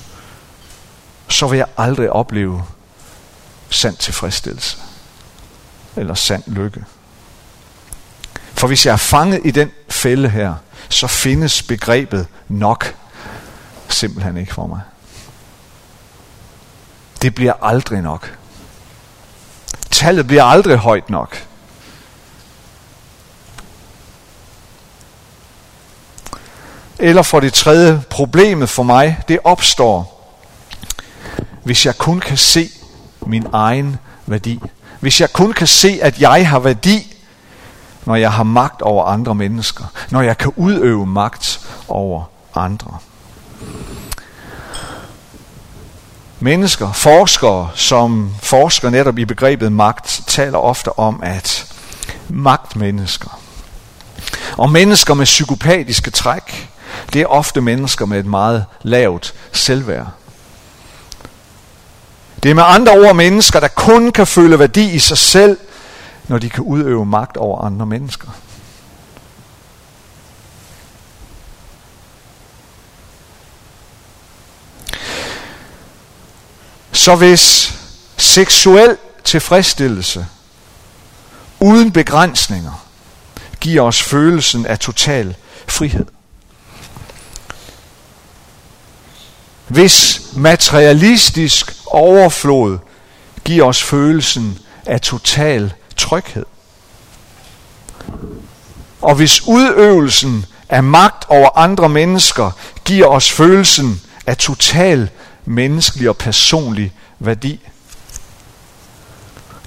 så 1.28 1.48
vil 1.48 1.58
jeg 1.58 1.68
aldrig 1.78 2.10
opleve 2.10 2.64
sand 3.70 3.96
tilfredsstillelse 3.98 4.78
eller 5.96 6.14
sand 6.14 6.44
lykke. 6.48 6.84
For 8.54 8.68
hvis 8.68 8.86
jeg 8.86 8.94
er 8.94 8.98
fanget 8.98 9.42
i 9.44 9.52
den 9.52 9.72
fælde 9.90 10.30
her, 10.30 10.56
så 10.90 11.08
findes 11.08 11.64
begrebet 11.64 12.28
nok 12.48 12.96
simpelthen 13.90 14.38
ikke 14.38 14.54
for 14.54 14.68
mig. 14.68 14.82
Det 17.22 17.36
bliver 17.36 17.54
aldrig 17.62 18.02
nok. 18.02 18.38
Tallet 19.92 20.28
bliver 20.28 20.44
aldrig 20.44 20.78
højt 20.78 21.10
nok. 21.10 21.46
Eller 27.00 27.22
for 27.22 27.40
det 27.40 27.54
tredje, 27.54 28.02
problemet 28.10 28.70
for 28.70 28.84
mig, 28.84 29.18
det 29.28 29.40
opstår, 29.44 30.16
hvis 31.64 31.86
jeg 31.86 31.98
kun 31.98 32.20
kan 32.20 32.38
se 32.38 32.70
min 33.26 33.48
egen 33.54 33.98
værdi. 34.26 34.60
Hvis 35.00 35.22
jeg 35.22 35.34
kun 35.34 35.54
kan 35.54 35.68
se, 35.68 36.00
at 36.02 36.20
jeg 36.22 36.50
har 36.50 36.60
værdi, 36.60 37.15
når 38.06 38.16
jeg 38.16 38.32
har 38.32 38.44
magt 38.44 38.82
over 38.82 39.06
andre 39.06 39.36
mennesker. 39.36 39.84
Når 40.10 40.22
jeg 40.22 40.38
kan 40.38 40.52
udøve 40.56 41.06
magt 41.06 41.60
over 41.88 42.24
andre. 42.56 42.98
Mennesker, 46.40 46.92
forskere, 46.92 47.70
som 47.76 48.32
forsker 48.42 48.90
netop 48.90 49.18
i 49.18 49.26
begrebet 49.26 49.72
magt, 49.72 50.22
taler 50.28 50.58
ofte 50.58 51.00
om, 51.00 51.20
at 51.24 51.74
magtmennesker 52.30 53.40
og 54.58 54.70
mennesker 54.70 55.14
med 55.14 55.26
psykopatiske 55.26 56.12
træk, 56.12 56.70
det 57.14 57.22
er 57.22 57.26
ofte 57.26 57.62
mennesker 57.62 58.06
med 58.06 58.20
et 58.20 58.26
meget 58.26 58.66
lavt 58.82 59.34
selvværd. 59.52 60.08
Det 62.44 62.52
er 62.52 62.56
med 62.56 62.64
andre 62.66 62.92
ord 62.92 63.16
mennesker, 63.16 63.60
der 63.60 63.68
kun 63.68 64.12
kan 64.12 64.28
føle 64.28 64.60
værdi 64.60 64.92
i 64.92 65.00
sig 65.00 65.18
selv, 65.18 65.58
når 66.28 66.38
de 66.38 66.50
kan 66.50 66.64
udøve 66.64 67.06
magt 67.06 67.38
over 67.38 67.62
andre 67.62 67.86
mennesker. 67.86 68.30
Så 76.92 77.16
hvis 77.16 77.74
seksuel 78.18 78.98
tilfredsstillelse 79.24 80.26
uden 81.60 81.92
begrænsninger 81.92 82.86
giver 83.60 83.82
os 83.82 84.04
følelsen 84.04 84.66
af 84.66 84.80
total 84.80 85.36
frihed, 85.68 86.06
hvis 89.68 90.22
materialistisk 90.36 91.74
overflod 91.86 92.78
giver 93.44 93.66
os 93.66 93.84
følelsen 93.84 94.60
af 94.86 95.02
total 95.02 95.74
tryghed. 95.98 96.46
Og 99.02 99.16
hvis 99.16 99.48
udøvelsen 99.48 100.46
af 100.70 100.84
magt 100.84 101.26
over 101.30 101.58
andre 101.58 101.90
mennesker 101.90 102.52
giver 102.86 103.08
os 103.08 103.32
følelsen 103.32 104.02
af 104.28 104.38
total 104.38 105.10
menneskelig 105.46 106.10
og 106.10 106.18
personlig 106.18 106.94
værdi, 107.20 107.60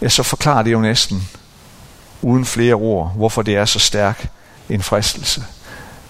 ja, 0.03 0.09
så 0.09 0.23
forklarer 0.23 0.63
det 0.63 0.73
jo 0.73 0.81
næsten 0.81 1.29
uden 2.23 2.45
flere 2.45 2.75
ord, 2.75 3.13
hvorfor 3.17 3.43
det 3.43 3.57
er 3.57 3.65
så 3.65 3.79
stærk 3.79 4.31
en 4.69 4.83
fristelse 4.83 5.45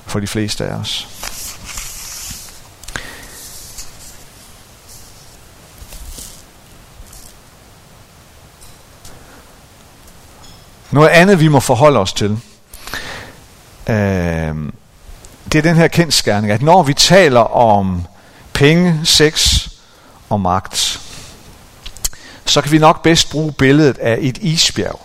for 0.07 0.21
de 0.21 0.27
fleste 0.27 0.65
af 0.65 0.75
os. 0.75 1.18
Noget 10.91 11.09
andet, 11.09 11.41
vi 11.41 11.49
må 11.49 11.61
forholde 11.61 11.99
os 11.99 12.13
til, 12.13 12.39
øh, 13.87 14.55
det 15.53 15.59
er 15.59 15.63
den 15.63 15.77
her 15.77 15.89
kendskærning, 15.89 16.53
at 16.53 16.63
når 16.63 16.83
vi 16.83 16.95
taler 16.95 17.57
om 17.57 18.07
penge, 18.53 19.01
sex 19.05 19.67
og 20.29 20.41
magt, 20.41 21.01
så 22.45 22.61
kan 22.61 22.73
vi 22.73 22.79
nok 22.79 23.03
bedst 23.03 23.31
bruge 23.31 23.53
billedet 23.53 23.99
af 23.99 24.19
et 24.21 24.39
isbjerg. 24.39 25.01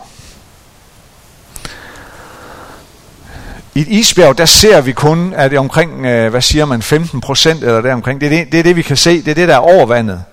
I 3.76 3.82
et 3.82 3.88
isbjerg, 3.88 4.38
der 4.38 4.46
ser 4.46 4.82
vi 4.82 4.92
kun, 4.92 5.34
at 5.34 5.52
det 5.52 5.60
omkring, 5.60 6.06
øh, 6.06 6.30
hvad 6.30 6.42
siger 6.42 6.66
man, 6.66 6.82
15 6.82 7.22
procent 7.22 7.64
eller 7.64 7.82
der 7.82 7.94
omkring. 7.94 8.22
Det 8.22 8.26
er 8.34 8.38
det, 8.38 8.52
det 8.52 8.60
er 8.60 8.64
det, 8.64 8.76
vi 8.76 8.82
kan 8.82 8.98
se. 8.98 9.22
Det 9.22 9.28
er 9.28 9.36
det, 9.36 9.48
der 9.48 9.54
er 9.54 9.60
overvandet. 9.60 10.24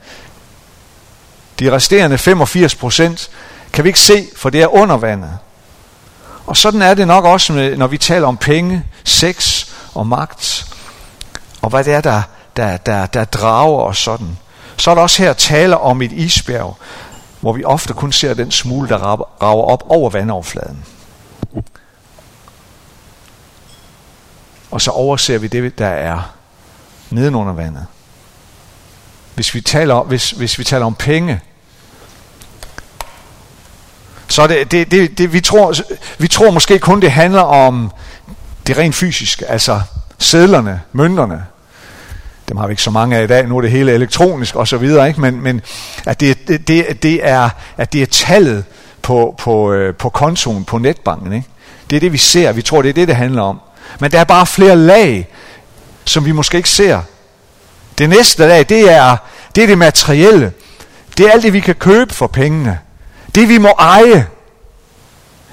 De 1.61 1.73
resterende 1.73 2.19
85 2.19 2.75
procent, 2.75 3.31
kan 3.73 3.85
vi 3.85 3.89
ikke 3.89 4.01
se, 4.01 4.29
for 4.37 4.51
det 4.51 4.63
er 4.63 4.75
under 4.75 4.97
vandet. 4.97 5.39
Og 6.47 6.57
sådan 6.57 6.83
er 6.83 6.95
det 6.95 7.07
nok 7.07 7.25
også, 7.25 7.53
med, 7.53 7.77
når 7.77 7.87
vi 7.87 7.99
taler 7.99 8.27
om 8.27 8.37
penge, 8.37 8.85
sex 9.05 9.67
og 9.95 10.07
magt, 10.07 10.67
og 11.63 11.71
hvad 11.71 11.85
det 11.85 11.95
er, 11.95 12.01
der, 12.01 12.23
der, 12.57 12.77
der, 12.77 13.07
der 13.07 13.25
drager 13.25 13.81
os 13.81 13.99
sådan. 13.99 14.39
Så 14.77 14.91
er 14.91 14.95
der 14.95 15.03
også 15.03 15.23
her 15.23 15.33
tale 15.33 15.79
om 15.79 16.03
et 16.03 16.13
isbjerg, 16.13 16.77
hvor 17.41 17.53
vi 17.53 17.65
ofte 17.65 17.93
kun 17.93 18.13
ser 18.13 18.35
den 18.35 18.51
smule, 18.51 18.89
der 18.89 18.97
rager 19.43 19.63
op 19.63 19.85
over 19.89 20.11
vandoverfladen. 20.11 20.85
Og 24.71 24.81
så 24.81 24.91
overser 24.91 25.39
vi 25.39 25.47
det, 25.47 25.79
der 25.79 25.87
er 25.87 26.33
nedenunder 27.11 27.53
vandet. 27.53 27.87
Hvis 29.35 29.55
vi 29.55 29.61
taler, 29.61 30.03
hvis, 30.03 30.31
hvis 30.31 30.59
vi 30.59 30.65
taler 30.65 30.87
om 30.87 30.95
penge, 30.95 31.41
så 34.31 34.47
det, 34.47 34.71
det, 34.71 34.91
det, 34.91 35.19
det, 35.19 35.33
vi, 35.33 35.41
tror, 35.41 35.75
vi 36.19 36.29
tror 36.29 36.51
måske 36.51 36.79
kun, 36.79 37.01
det 37.01 37.11
handler 37.11 37.41
om 37.41 37.93
det 38.67 38.79
rent 38.79 38.95
fysiske, 38.95 39.47
altså 39.47 39.81
sædlerne, 40.19 40.81
mønterne. 40.93 41.45
Dem 42.49 42.57
har 42.57 42.67
vi 42.67 42.73
ikke 42.73 42.83
så 42.83 42.91
mange 42.91 43.17
af 43.17 43.25
i 43.25 43.27
dag, 43.27 43.49
nu 43.49 43.57
er 43.57 43.61
det 43.61 43.71
hele 43.71 43.93
elektronisk 43.93 44.57
og 44.57 44.69
så 44.69 44.77
videre, 44.77 45.09
ikke? 45.09 45.21
men, 45.21 45.43
men 45.43 45.61
at, 46.07 46.21
det, 46.21 46.49
det, 46.49 46.69
det, 46.69 47.03
det 47.03 47.29
er, 47.29 47.51
at 47.77 47.93
det 47.93 48.03
er 48.03 48.07
tallet 48.07 48.65
på, 49.03 49.35
på, 49.39 49.73
øh, 49.73 49.95
på 49.95 50.09
kontoen, 50.09 50.65
på 50.65 50.79
netbanken. 50.79 51.33
Ikke? 51.33 51.49
Det 51.91 51.97
er 51.97 52.01
det, 52.01 52.13
vi 52.13 52.19
ser. 52.19 52.53
Vi 52.53 52.63
tror, 52.63 52.83
det 52.83 52.89
er 52.89 52.93
det, 52.93 53.09
det 53.09 53.17
handler 53.17 53.43
om. 53.43 53.61
Men 54.01 54.11
der 54.11 54.21
er 54.21 54.25
bare 54.25 54.47
flere 54.47 54.77
lag, 54.77 55.29
som 56.05 56.25
vi 56.25 56.33
måske 56.33 56.57
ikke 56.57 56.71
ser. 56.71 57.01
Det 57.99 58.09
næste 58.09 58.47
lag, 58.47 58.69
det 58.69 58.93
er 58.93 59.17
det, 59.55 59.63
er 59.63 59.67
det 59.67 59.79
materielle. 59.79 60.53
Det 61.19 61.27
er 61.27 61.33
alt 61.33 61.43
det, 61.43 61.53
vi 61.53 61.61
kan 61.61 61.75
købe 61.75 62.15
for 62.15 62.27
pengene. 62.27 62.79
Det 63.35 63.49
vi 63.49 63.59
må 63.59 63.69
eje. 63.69 64.29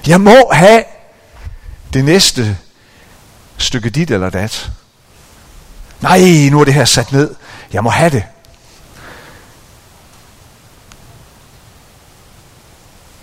Jeg 0.08 0.22
må 0.22 0.52
have 0.52 0.84
det 1.94 2.06
næste 2.06 2.58
stykke 3.58 3.90
dit 3.90 4.12
eller 4.12 4.30
dat. 4.30 4.72
Nej, 6.02 6.50
nu 6.52 6.60
er 6.60 6.66
det 6.66 6.74
her 6.74 6.86
sat 6.86 7.12
ned. 7.12 7.36
Jeg 7.74 7.84
må 7.84 7.90
have 7.90 8.10
det. 8.10 8.24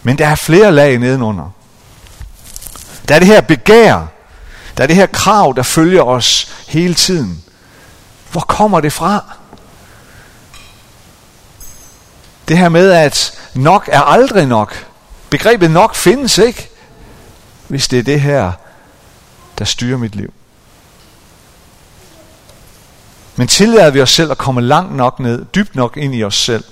Men 0.03 0.19
der 0.19 0.29
er 0.29 0.35
flere 0.35 0.73
lag 0.73 0.99
nedenunder. 0.99 1.51
Der 3.09 3.15
er 3.15 3.19
det 3.19 3.29
her 3.29 3.41
begær. 3.41 4.07
Der 4.77 4.83
er 4.83 4.87
det 4.87 4.97
her 4.97 5.07
krav, 5.07 5.53
der 5.57 5.63
følger 5.63 6.03
os 6.03 6.53
hele 6.69 6.95
tiden. 6.95 7.45
Hvor 8.31 8.41
kommer 8.41 8.81
det 8.81 8.93
fra? 8.93 9.25
Det 12.49 12.59
her 12.59 12.69
med, 12.69 12.91
at 12.91 13.39
nok 13.55 13.89
er 13.93 14.01
aldrig 14.01 14.47
nok. 14.47 14.87
Begrebet 15.31 15.71
nok 15.71 15.95
findes 15.95 16.39
ikke, 16.39 16.69
hvis 17.69 17.89
det 17.89 17.99
er 17.99 18.03
det 18.03 18.21
her, 18.21 18.53
der 19.59 19.65
styrer 19.65 19.99
mit 19.99 20.15
liv. 20.15 20.33
Men 23.37 23.49
tillader 23.49 23.91
vi 23.91 24.01
os 24.01 24.11
selv 24.11 24.31
at 24.31 24.39
komme 24.39 24.61
langt 24.61 24.97
nok 24.97 25.21
ned, 25.21 25.45
dybt 25.45 25.75
nok 25.75 25.97
ind 25.97 26.15
i 26.15 26.25
os 26.25 26.37
selv, 26.37 26.65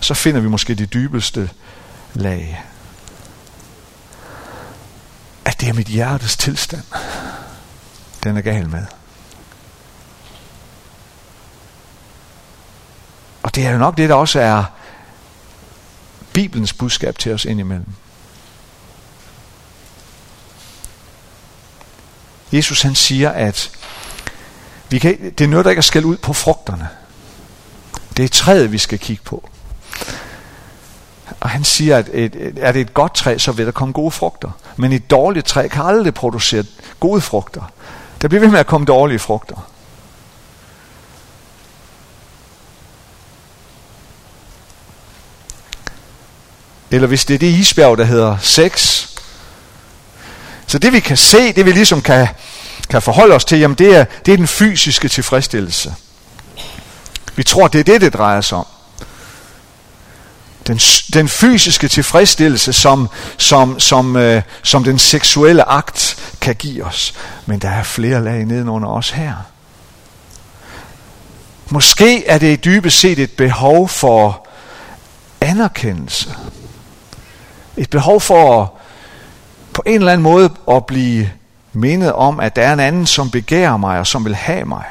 så 0.00 0.14
finder 0.14 0.40
vi 0.40 0.48
måske 0.48 0.74
de 0.74 0.86
dybeste 0.86 1.50
lag. 2.14 2.64
At 5.44 5.60
det 5.60 5.68
er 5.68 5.72
mit 5.72 5.86
hjertes 5.86 6.36
tilstand, 6.36 6.82
den 8.24 8.36
er 8.36 8.40
gal 8.40 8.68
med. 8.68 8.86
Og 13.42 13.54
det 13.54 13.66
er 13.66 13.70
jo 13.70 13.78
nok 13.78 13.96
det, 13.96 14.08
der 14.08 14.14
også 14.14 14.40
er 14.40 14.64
Bibelens 16.36 16.72
budskab 16.72 17.18
til 17.18 17.32
os 17.32 17.44
indimellem. 17.44 17.86
Jesus 22.52 22.82
han 22.82 22.94
siger, 22.94 23.30
at 23.30 23.70
vi 24.90 24.98
kan, 24.98 25.32
det 25.38 25.44
er 25.44 25.48
noget, 25.48 25.64
der 25.64 25.70
ikke 25.70 25.80
er 25.80 25.82
skæld 25.82 26.04
ud 26.04 26.16
på 26.16 26.32
frugterne. 26.32 26.88
Det 28.16 28.24
er 28.24 28.28
træet, 28.28 28.72
vi 28.72 28.78
skal 28.78 28.98
kigge 28.98 29.22
på. 29.24 29.48
Og 31.40 31.50
han 31.50 31.64
siger, 31.64 31.98
at 31.98 32.08
et, 32.12 32.36
et, 32.36 32.58
er 32.60 32.72
det 32.72 32.80
et 32.80 32.94
godt 32.94 33.14
træ, 33.14 33.38
så 33.38 33.52
vil 33.52 33.66
der 33.66 33.72
komme 33.72 33.92
gode 33.92 34.10
frugter. 34.10 34.50
Men 34.76 34.92
et 34.92 35.10
dårligt 35.10 35.46
træ 35.46 35.68
kan 35.68 35.84
aldrig 35.84 36.14
producere 36.14 36.64
gode 37.00 37.20
frugter. 37.20 37.72
Der 38.22 38.28
bliver 38.28 38.40
ved 38.40 38.50
med 38.50 38.58
at 38.58 38.66
komme 38.66 38.84
dårlige 38.84 39.18
frugter. 39.18 39.70
Eller 46.90 47.08
hvis 47.08 47.24
det 47.24 47.34
er 47.34 47.38
det 47.38 47.46
isbjerg, 47.46 47.98
der 47.98 48.04
hedder 48.04 48.36
6. 48.40 49.08
Så 50.66 50.78
det 50.78 50.92
vi 50.92 51.00
kan 51.00 51.16
se, 51.16 51.52
det 51.52 51.64
vi 51.64 51.72
ligesom 51.72 52.02
kan, 52.02 52.28
kan 52.90 53.02
forholde 53.02 53.34
os 53.34 53.44
til, 53.44 53.58
jamen 53.58 53.78
det 53.78 53.96
er, 53.96 54.04
det 54.26 54.32
er 54.32 54.36
den 54.36 54.46
fysiske 54.46 55.08
tilfredsstillelse. 55.08 55.94
Vi 57.36 57.42
tror, 57.42 57.68
det 57.68 57.78
er 57.78 57.84
det, 57.84 58.00
det 58.00 58.14
drejer 58.14 58.40
sig 58.40 58.58
om. 58.58 58.66
Den, 60.66 60.78
den 61.14 61.28
fysiske 61.28 61.88
tilfredsstillelse, 61.88 62.72
som, 62.72 63.08
som, 63.38 63.80
som, 63.80 64.16
øh, 64.16 64.42
som 64.62 64.84
den 64.84 64.98
seksuelle 64.98 65.68
akt 65.68 66.16
kan 66.40 66.54
give 66.54 66.84
os. 66.84 67.14
Men 67.46 67.58
der 67.58 67.70
er 67.70 67.82
flere 67.82 68.24
lag 68.24 68.44
nedenunder 68.44 68.88
os 68.88 69.10
her. 69.10 69.34
Måske 71.70 72.26
er 72.26 72.38
det 72.38 72.64
dybest 72.64 73.00
set 73.00 73.18
et 73.18 73.30
behov 73.30 73.88
for 73.88 74.46
anerkendelse. 75.40 76.34
Et 77.76 77.90
behov 77.90 78.20
for 78.20 78.74
på 79.72 79.82
en 79.86 79.94
eller 79.94 80.12
anden 80.12 80.22
måde 80.22 80.50
at 80.70 80.86
blive 80.86 81.30
mindet 81.72 82.12
om, 82.12 82.40
at 82.40 82.56
der 82.56 82.62
er 82.62 82.72
en 82.72 82.80
anden, 82.80 83.06
som 83.06 83.30
begærer 83.30 83.76
mig 83.76 83.98
og 83.98 84.06
som 84.06 84.24
vil 84.24 84.34
have 84.34 84.64
mig. 84.64 84.84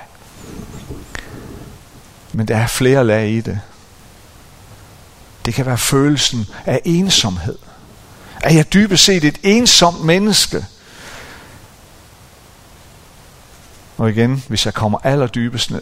Men 2.33 2.47
der 2.47 2.57
er 2.57 2.67
flere 2.67 3.03
lag 3.05 3.29
i 3.29 3.41
det. 3.41 3.59
Det 5.45 5.53
kan 5.53 5.65
være 5.65 5.77
følelsen 5.77 6.45
af 6.65 6.81
ensomhed. 6.85 7.57
Er 8.43 8.53
jeg 8.53 8.73
dybest 8.73 9.03
set 9.03 9.23
et 9.23 9.37
ensomt 9.43 10.05
menneske? 10.05 10.65
Og 13.97 14.09
igen, 14.09 14.43
hvis 14.47 14.65
jeg 14.65 14.73
kommer 14.73 14.97
allerdybest 15.03 15.71
ned, 15.71 15.81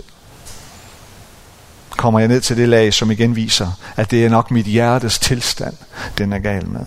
kommer 2.03 2.19
jeg 2.19 2.27
ned 2.27 2.41
til 2.41 2.57
det 2.57 2.69
lag, 2.69 2.93
som 2.93 3.11
igen 3.11 3.35
viser, 3.35 3.71
at 3.95 4.11
det 4.11 4.25
er 4.25 4.29
nok 4.29 4.51
mit 4.51 4.65
hjertes 4.65 5.19
tilstand, 5.19 5.77
den 6.17 6.33
er 6.33 6.39
gal 6.39 6.67
med. 6.67 6.85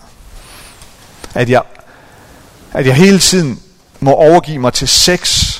At 1.33 1.49
jeg, 1.49 1.61
at 2.73 2.85
jeg 2.85 2.95
hele 2.95 3.19
tiden 3.19 3.61
må 3.99 4.11
overgive 4.11 4.59
mig 4.59 4.73
til 4.73 4.87
sex, 4.87 5.51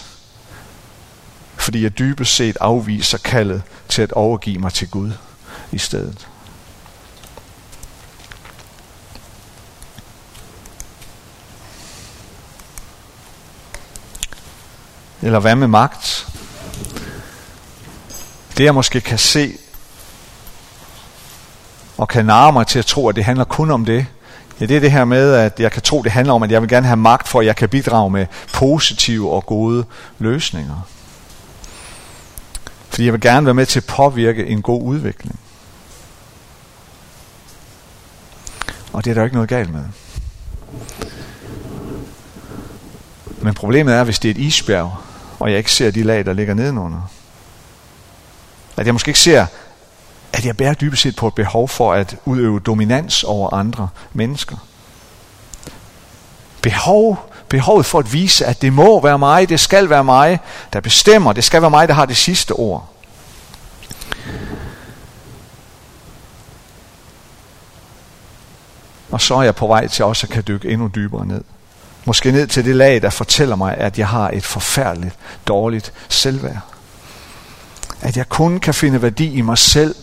fordi 1.56 1.84
jeg 1.84 2.00
dybest 2.00 2.36
set 2.36 2.58
afviser 2.62 3.17
kaldet 3.17 3.62
til 3.89 4.02
at 4.02 4.12
overgive 4.12 4.60
mig 4.60 4.74
til 4.74 4.89
Gud 4.89 5.12
i 5.72 5.78
stedet. 5.78 6.28
Eller 15.22 15.39
hvad 15.39 15.56
med 15.56 15.67
magt? 15.67 16.37
Det 18.58 18.63
jeg 18.63 18.74
måske 18.74 19.02
kan 19.02 19.17
se, 19.17 19.58
og 21.98 22.08
kan 22.08 22.26
narre 22.26 22.54
mig 22.54 22.67
til 22.67 22.80
at 22.80 22.86
tro, 22.86 23.10
at 23.10 23.15
det 23.15 23.24
handler 23.24 23.46
kun 23.46 23.72
om 23.72 23.86
det, 23.86 24.06
ja, 24.60 24.65
det 24.65 24.76
er 24.76 24.80
det 24.80 24.91
her 24.91 25.06
med, 25.06 25.34
at 25.34 25.60
jeg 25.60 25.72
kan 25.72 25.82
tro, 25.82 26.02
det 26.02 26.12
handler 26.12 26.34
om, 26.34 26.43
at 26.43 26.52
jeg 26.52 26.62
vil 26.62 26.70
gerne 26.70 26.88
have 26.88 26.98
magt, 26.98 27.28
for 27.28 27.39
at 27.39 27.46
jeg 27.46 27.56
kan 27.56 27.70
bidrage 27.70 28.10
med 28.10 28.26
positive 28.54 29.32
og 29.32 29.46
gode 29.46 29.86
løsninger. 30.20 30.88
Fordi 32.89 33.06
jeg 33.06 33.13
vil 33.13 33.22
gerne 33.22 33.46
være 33.46 33.54
med 33.54 33.65
til 33.65 33.80
at 33.80 33.86
påvirke 33.86 34.46
en 34.46 34.62
god 34.62 34.84
udvikling. 34.84 35.39
Og 38.93 39.06
det 39.06 39.12
er 39.12 39.13
der 39.13 39.24
ikke 39.24 39.36
noget 39.36 39.50
galt 39.50 39.74
med. 39.74 39.84
Men 43.41 43.54
problemet 43.54 43.96
er, 43.96 44.04
hvis 44.04 44.20
det 44.20 44.32
er 44.32 44.34
et 44.36 44.41
isbjerg, 44.41 44.96
og 45.39 45.50
jeg 45.50 45.58
ikke 45.58 45.72
ser 45.72 45.91
de 45.91 46.04
lag, 46.04 46.26
der 46.26 46.34
ligger 46.34 46.54
nedenunder. 46.54 47.12
At 48.77 48.85
jeg 48.85 48.93
måske 48.93 49.09
ikke 49.09 49.19
ser, 49.19 49.45
at 50.33 50.45
jeg 50.45 50.57
bærer 50.57 50.73
dybest 50.73 51.01
set 51.01 51.15
på 51.15 51.27
et 51.27 51.33
behov 51.33 51.69
for 51.69 51.93
at 51.93 52.15
udøve 52.25 52.59
dominans 52.59 53.23
over 53.23 53.53
andre 53.53 53.89
mennesker. 54.13 54.55
Behov, 56.61 57.31
behovet 57.49 57.85
for 57.85 57.99
at 57.99 58.13
vise, 58.13 58.45
at 58.45 58.61
det 58.61 58.73
må 58.73 59.01
være 59.01 59.19
mig, 59.19 59.49
det 59.49 59.59
skal 59.59 59.89
være 59.89 60.03
mig, 60.03 60.39
der 60.73 60.79
bestemmer, 60.79 61.33
det 61.33 61.43
skal 61.43 61.61
være 61.61 61.71
mig, 61.71 61.87
der 61.87 61.93
har 61.93 62.05
det 62.05 62.17
sidste 62.17 62.51
ord. 62.51 62.93
Og 69.11 69.21
så 69.21 69.35
er 69.35 69.43
jeg 69.43 69.55
på 69.55 69.67
vej 69.67 69.87
til 69.87 70.05
også 70.05 70.27
at 70.27 70.33
kan 70.33 70.43
dykke 70.47 70.69
endnu 70.69 70.91
dybere 70.95 71.25
ned. 71.25 71.43
Måske 72.05 72.31
ned 72.31 72.47
til 72.47 72.65
det 72.65 72.75
lag, 72.75 73.01
der 73.01 73.09
fortæller 73.09 73.55
mig, 73.55 73.77
at 73.77 73.99
jeg 73.99 74.07
har 74.07 74.29
et 74.29 74.45
forfærdeligt, 74.45 75.15
dårligt 75.47 75.93
selvværd. 76.09 76.76
At 78.01 78.17
jeg 78.17 78.29
kun 78.29 78.60
kan 78.60 78.73
finde 78.73 79.01
værdi 79.01 79.33
i 79.33 79.41
mig 79.41 79.57
selv, 79.57 79.95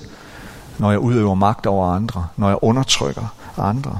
når 0.78 0.90
jeg 0.90 0.98
udøver 0.98 1.34
magt 1.34 1.66
over 1.66 1.92
andre, 1.92 2.26
når 2.36 2.48
jeg 2.48 2.58
undertrykker 2.62 3.26
andre. 3.58 3.98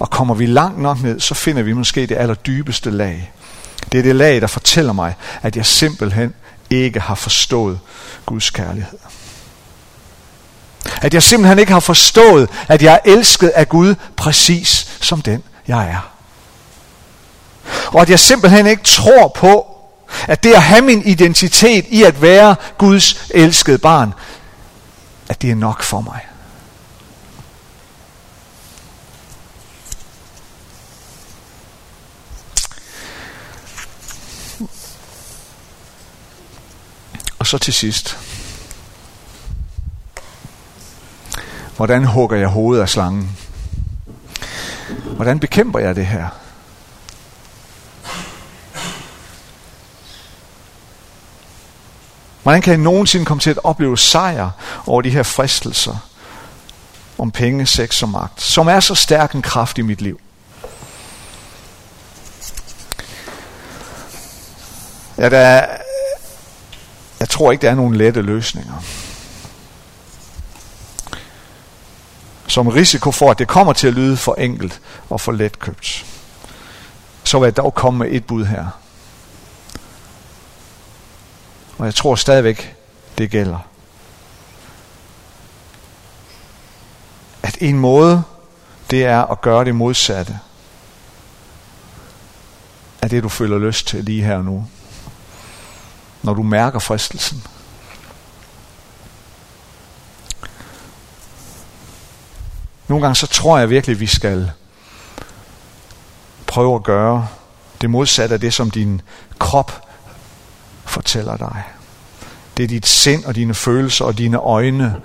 Og 0.00 0.10
kommer 0.10 0.34
vi 0.34 0.46
langt 0.46 0.78
nok 0.78 1.02
ned, 1.02 1.20
så 1.20 1.34
finder 1.34 1.62
vi 1.62 1.72
måske 1.72 2.06
det 2.06 2.16
allerdybeste 2.16 2.90
lag. 2.90 3.32
Det 3.92 3.98
er 3.98 4.02
det 4.02 4.16
lag, 4.16 4.40
der 4.40 4.46
fortæller 4.46 4.92
mig, 4.92 5.14
at 5.42 5.56
jeg 5.56 5.66
simpelthen 5.66 6.34
ikke 6.70 7.00
har 7.00 7.14
forstået 7.14 7.78
Guds 8.26 8.50
kærlighed. 8.50 8.98
At 11.02 11.14
jeg 11.14 11.22
simpelthen 11.22 11.58
ikke 11.58 11.72
har 11.72 11.80
forstået, 11.80 12.50
at 12.68 12.82
jeg 12.82 12.94
er 12.94 13.10
elsket 13.10 13.48
af 13.48 13.68
Gud 13.68 13.94
præcis 14.16 14.98
som 15.00 15.22
den 15.22 15.42
jeg 15.68 15.88
er. 15.88 16.10
Og 17.86 18.02
at 18.02 18.10
jeg 18.10 18.18
simpelthen 18.18 18.66
ikke 18.66 18.82
tror 18.82 19.28
på, 19.28 19.75
at 20.28 20.42
det 20.44 20.52
at 20.52 20.62
have 20.62 20.82
min 20.82 21.02
identitet 21.02 21.84
i 21.88 22.02
at 22.02 22.22
være 22.22 22.56
Guds 22.78 23.30
elskede 23.30 23.78
barn, 23.78 24.14
at 25.28 25.42
det 25.42 25.50
er 25.50 25.54
nok 25.54 25.82
for 25.82 26.00
mig. 26.00 26.20
Og 37.38 37.46
så 37.46 37.58
til 37.58 37.74
sidst. 37.74 38.18
Hvordan 41.76 42.04
hugger 42.04 42.36
jeg 42.36 42.48
hovedet 42.48 42.82
af 42.82 42.88
slangen? 42.88 43.36
Hvordan 45.04 45.38
bekæmper 45.38 45.78
jeg 45.78 45.96
det 45.96 46.06
her? 46.06 46.28
Hvordan 52.46 52.62
kan 52.62 52.70
jeg 52.70 52.80
nogensinde 52.80 53.24
komme 53.24 53.40
til 53.40 53.50
at 53.50 53.58
opleve 53.64 53.98
sejr 53.98 54.50
over 54.86 55.02
de 55.02 55.10
her 55.10 55.22
fristelser 55.22 55.96
om 57.18 57.30
penge, 57.30 57.66
sex 57.66 58.02
og 58.02 58.08
magt, 58.08 58.42
som 58.42 58.68
er 58.68 58.80
så 58.80 58.94
stærk 58.94 59.32
en 59.32 59.42
kraft 59.42 59.78
i 59.78 59.82
mit 59.82 60.00
liv? 60.00 60.20
Ja, 65.18 65.28
der 65.28 65.38
er, 65.38 65.76
jeg 67.20 67.28
tror 67.28 67.52
ikke, 67.52 67.62
der 67.62 67.70
er 67.70 67.74
nogen 67.74 67.96
lette 67.96 68.22
løsninger. 68.22 68.82
som 72.46 72.68
risiko 72.68 73.12
for, 73.12 73.30
at 73.30 73.38
det 73.38 73.48
kommer 73.48 73.72
til 73.72 73.86
at 73.86 73.94
lyde 73.94 74.16
for 74.16 74.34
enkelt 74.34 74.80
og 75.10 75.20
for 75.20 75.32
letkøbt, 75.32 76.06
så 77.24 77.38
vil 77.38 77.46
jeg 77.46 77.56
dog 77.56 77.74
komme 77.74 77.98
med 77.98 78.08
et 78.10 78.26
bud 78.26 78.44
her. 78.44 78.85
Og 81.78 81.86
jeg 81.86 81.94
tror 81.94 82.14
stadigvæk, 82.14 82.76
det 83.18 83.30
gælder. 83.30 83.58
At 87.42 87.56
en 87.60 87.78
måde, 87.78 88.22
det 88.90 89.04
er 89.04 89.22
at 89.22 89.40
gøre 89.40 89.64
det 89.64 89.74
modsatte 89.74 90.38
af 93.02 93.10
det, 93.10 93.22
du 93.22 93.28
føler 93.28 93.58
lyst 93.58 93.86
til 93.86 94.04
lige 94.04 94.22
her 94.24 94.36
og 94.36 94.44
nu. 94.44 94.66
Når 96.22 96.34
du 96.34 96.42
mærker 96.42 96.78
fristelsen. 96.78 97.42
Nogle 102.88 103.02
gange 103.02 103.16
så 103.16 103.26
tror 103.26 103.58
jeg 103.58 103.70
virkelig, 103.70 103.94
at 103.94 104.00
vi 104.00 104.06
skal 104.06 104.50
prøve 106.46 106.74
at 106.74 106.82
gøre 106.82 107.28
det 107.80 107.90
modsatte 107.90 108.34
af 108.34 108.40
det, 108.40 108.54
som 108.54 108.70
din 108.70 109.02
krop 109.38 109.85
fortæller 110.86 111.36
dig. 111.36 111.62
Det 112.56 112.62
er 112.62 112.68
dit 112.68 112.86
sind 112.86 113.24
og 113.24 113.34
dine 113.34 113.54
følelser 113.54 114.04
og 114.04 114.18
dine 114.18 114.38
øjne 114.38 115.00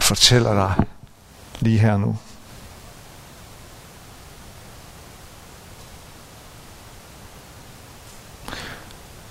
fortæller 0.00 0.54
dig 0.54 0.86
lige 1.60 1.78
her 1.78 1.96
nu. 1.96 2.16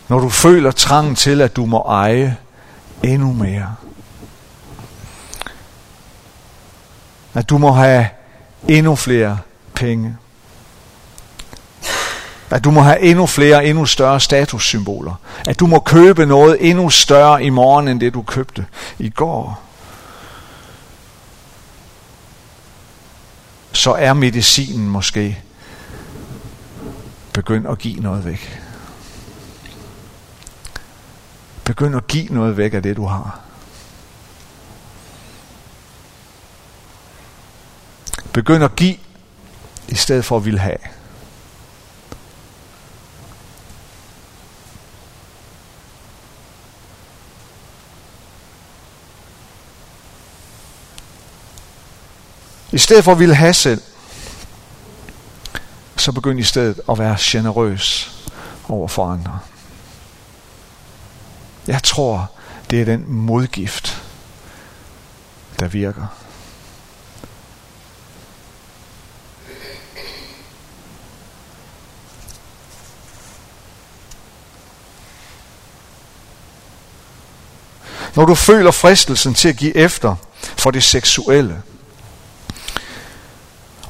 Når 0.08 0.20
du 0.20 0.30
føler 0.30 0.72
trangen 0.72 1.16
til, 1.16 1.42
at 1.42 1.56
du 1.56 1.66
må 1.66 1.80
eje 1.80 2.38
endnu 3.04 3.34
mere. 3.34 3.76
At 7.34 7.50
du 7.50 7.58
må 7.58 7.72
have 7.72 8.08
endnu 8.68 8.96
flere 8.96 9.40
penge. 9.76 10.18
At 12.50 12.64
du 12.64 12.72
må 12.72 12.82
have 12.82 13.00
endnu 13.00 13.26
flere, 13.26 13.66
endnu 13.66 13.86
større 13.86 14.20
statussymboler. 14.20 15.14
At 15.46 15.60
du 15.60 15.68
må 15.68 15.80
købe 15.80 16.26
noget 16.26 16.70
endnu 16.70 16.90
større 16.90 17.44
i 17.44 17.50
morgen, 17.50 17.88
end 17.88 18.00
det 18.00 18.14
du 18.14 18.22
købte 18.22 18.66
i 19.00 19.10
går. 19.10 19.64
Så 23.72 23.92
er 23.92 24.14
medicinen 24.14 24.90
måske 24.90 25.40
begyndt 27.34 27.68
at 27.68 27.78
give 27.78 28.00
noget 28.00 28.26
væk. 28.26 28.62
Begynd 31.64 31.96
at 31.96 32.08
give 32.08 32.26
noget 32.26 32.58
væk 32.58 32.74
af 32.74 32.84
det, 32.84 32.98
du 32.98 33.06
har. 33.06 33.40
Begynd 38.34 38.64
at 38.64 38.76
give, 38.76 38.98
i 39.88 39.96
stedet 39.96 40.26
for 40.26 40.38
at 40.38 40.46
ville 40.46 40.60
have. 40.60 40.78
I 52.72 52.78
stedet 52.78 53.04
for 53.04 53.12
at 53.12 53.20
ville 53.20 53.36
have 53.36 53.54
selv, 53.54 53.82
så 55.98 56.12
begynd 56.12 56.40
i 56.40 56.44
stedet 56.44 56.82
at 56.90 57.00
være 57.00 57.18
generøs 57.20 58.12
over 58.68 58.88
for 58.88 59.06
andre. 59.06 59.40
Jeg 61.68 61.84
tror, 61.84 62.32
det 62.70 62.82
er 62.82 62.86
den 62.86 63.06
modgift, 63.08 64.04
der 65.60 65.68
virker. 65.68 66.08
Når 78.16 78.26
du 78.26 78.36
føler 78.36 78.72
fristelsen 78.72 79.34
til 79.34 79.50
at 79.50 79.56
give 79.56 79.76
efter 79.76 80.16
for 80.42 80.72
det 80.72 80.84
seksuelle, 80.84 81.64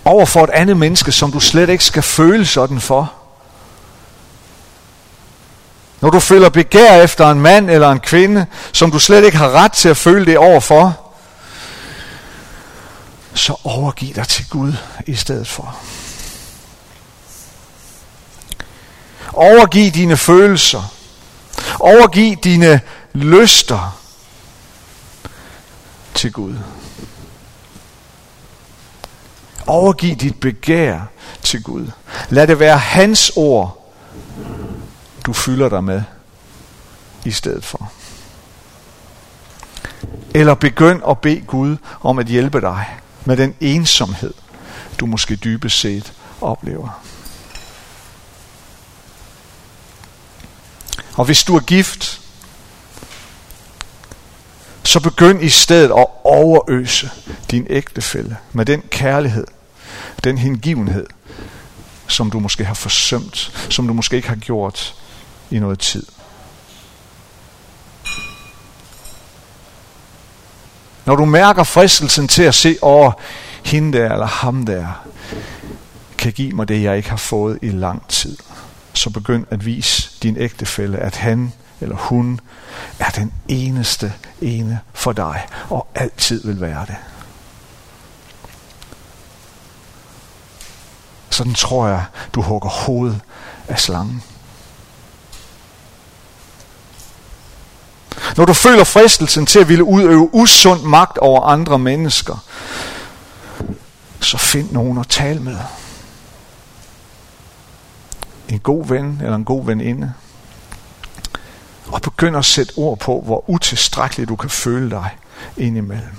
over 0.10 0.26
for 0.26 0.44
et 0.44 0.50
andet 0.50 0.78
menneske, 0.78 1.12
som 1.12 1.32
du 1.32 1.40
slet 1.40 1.70
ikke 1.70 1.84
skal 1.84 2.04
føle 2.04 2.46
sådan 2.46 2.82
for, 2.82 3.14
når 6.02 6.10
du 6.10 6.20
føler 6.20 6.50
begær 6.50 7.02
efter 7.02 7.32
en 7.32 7.42
mand 7.42 7.70
eller 7.70 7.92
en 7.92 8.00
kvinde, 8.00 8.46
som 8.72 8.92
du 8.92 9.00
slet 9.00 9.24
ikke 9.24 9.38
har 9.38 9.52
ret 9.52 9.72
til 9.72 9.90
at 9.90 9.98
føle 9.98 10.26
det 10.26 10.38
overfor, 10.38 11.14
så 13.34 13.56
overgiv 13.64 14.16
dig 14.16 14.28
til 14.28 14.50
Gud 14.50 14.74
i 15.08 15.16
stedet 15.16 15.48
for. 15.48 15.78
Overgiv 19.34 19.92
dine 19.92 20.18
følelser. 20.18 20.94
Overgiv 21.80 22.36
dine 22.36 22.82
lyster 23.14 24.00
til 26.14 26.32
Gud. 26.32 26.56
Overgiv 29.70 30.16
dit 30.16 30.40
begær 30.40 31.00
til 31.44 31.64
Gud. 31.64 31.88
Lad 32.30 32.48
det 32.48 32.60
være 32.60 32.78
hans 32.78 33.32
ord, 33.36 33.94
du 35.26 35.34
fylder 35.34 35.70
dig 35.70 35.84
med 35.84 36.04
i 37.26 37.32
stedet 37.32 37.66
for. 37.66 37.92
Eller 40.34 40.54
begynd 40.54 41.02
at 41.10 41.20
bede 41.20 41.42
Gud 41.42 41.78
om 42.02 42.20
at 42.20 42.26
hjælpe 42.26 42.62
dig 42.62 42.86
med 43.26 43.38
den 43.38 43.56
ensomhed, 43.60 44.34
du 45.00 45.06
måske 45.06 45.36
dybest 45.36 45.80
set 45.80 46.14
oplever. 46.42 47.04
Og 51.18 51.26
hvis 51.26 51.44
du 51.44 51.56
er 51.56 51.60
gift, 51.60 52.22
så 54.84 55.00
begynd 55.00 55.44
i 55.44 55.50
stedet 55.50 55.92
at 55.98 56.06
overøse 56.24 57.10
din 57.52 57.68
ægtefælle 57.70 58.38
med 58.54 58.66
den 58.66 58.82
kærlighed, 58.82 59.48
den 60.24 60.38
hengivenhed, 60.38 61.08
som 62.08 62.32
du 62.32 62.40
måske 62.40 62.66
har 62.66 62.74
forsømt, 62.74 63.68
som 63.70 63.88
du 63.88 63.94
måske 63.94 64.16
ikke 64.16 64.30
har 64.30 64.36
gjort 64.36 64.96
i 65.52 65.60
noget 65.60 65.80
tid. 65.80 66.06
Når 71.06 71.16
du 71.16 71.26
mærker 71.26 71.64
fristelsen 71.64 72.28
til 72.28 72.44
at 72.44 72.56
se 72.56 72.78
over 72.82 73.12
hende 73.64 73.98
der 73.98 74.12
eller 74.12 74.26
ham 74.26 74.66
der, 74.66 75.06
kan 76.18 76.34
give 76.34 76.52
mig 76.52 76.68
det, 76.68 76.84
jeg 76.84 76.98
ikke 76.98 77.10
har 77.10 77.18
fået 77.18 77.60
i 77.62 77.70
lang 77.70 78.08
tid, 78.08 78.38
så 78.94 79.10
begynd 79.10 79.46
at 79.50 79.66
vise 79.66 80.10
din 80.24 80.38
ægtefælle, 80.38 80.98
at 80.98 81.16
han 81.16 81.54
eller 81.82 81.96
hun 81.96 82.40
er 83.00 83.10
den 83.10 83.34
eneste 83.48 84.14
ene 84.42 84.80
for 84.94 85.12
dig, 85.12 85.48
og 85.70 85.88
altid 85.96 86.44
vil 86.44 86.62
være 86.62 86.86
det. 86.88 86.96
Sådan 91.40 91.54
tror 91.54 91.88
jeg, 91.88 92.06
du 92.34 92.42
hugger 92.42 92.70
hovedet 92.70 93.22
af 93.68 93.80
slangen. 93.80 94.24
Når 98.38 98.46
du 98.46 98.54
føler 98.54 98.84
fristelsen 98.84 99.46
til 99.46 99.60
at 99.60 99.70
ville 99.70 99.84
udøve 99.84 100.30
usund 100.34 100.84
magt 100.84 101.18
over 101.18 101.42
andre 101.42 101.80
mennesker, 101.80 102.46
så 104.20 104.38
find 104.38 104.72
nogen 104.72 104.98
at 104.98 105.08
tale 105.08 105.40
med. 105.40 105.58
En 108.50 108.60
god 108.60 108.86
ven 108.86 109.22
eller 109.24 109.36
en 109.36 109.46
god 109.46 109.66
veninde. 109.66 110.14
Og 111.88 112.02
begynd 112.02 112.38
at 112.38 112.46
sætte 112.46 112.74
ord 112.78 112.98
på, 112.98 113.22
hvor 113.26 113.50
utilstrækkeligt 113.50 114.30
du 114.30 114.36
kan 114.36 114.50
føle 114.50 114.90
dig 114.90 115.18
indimellem. 115.58 116.16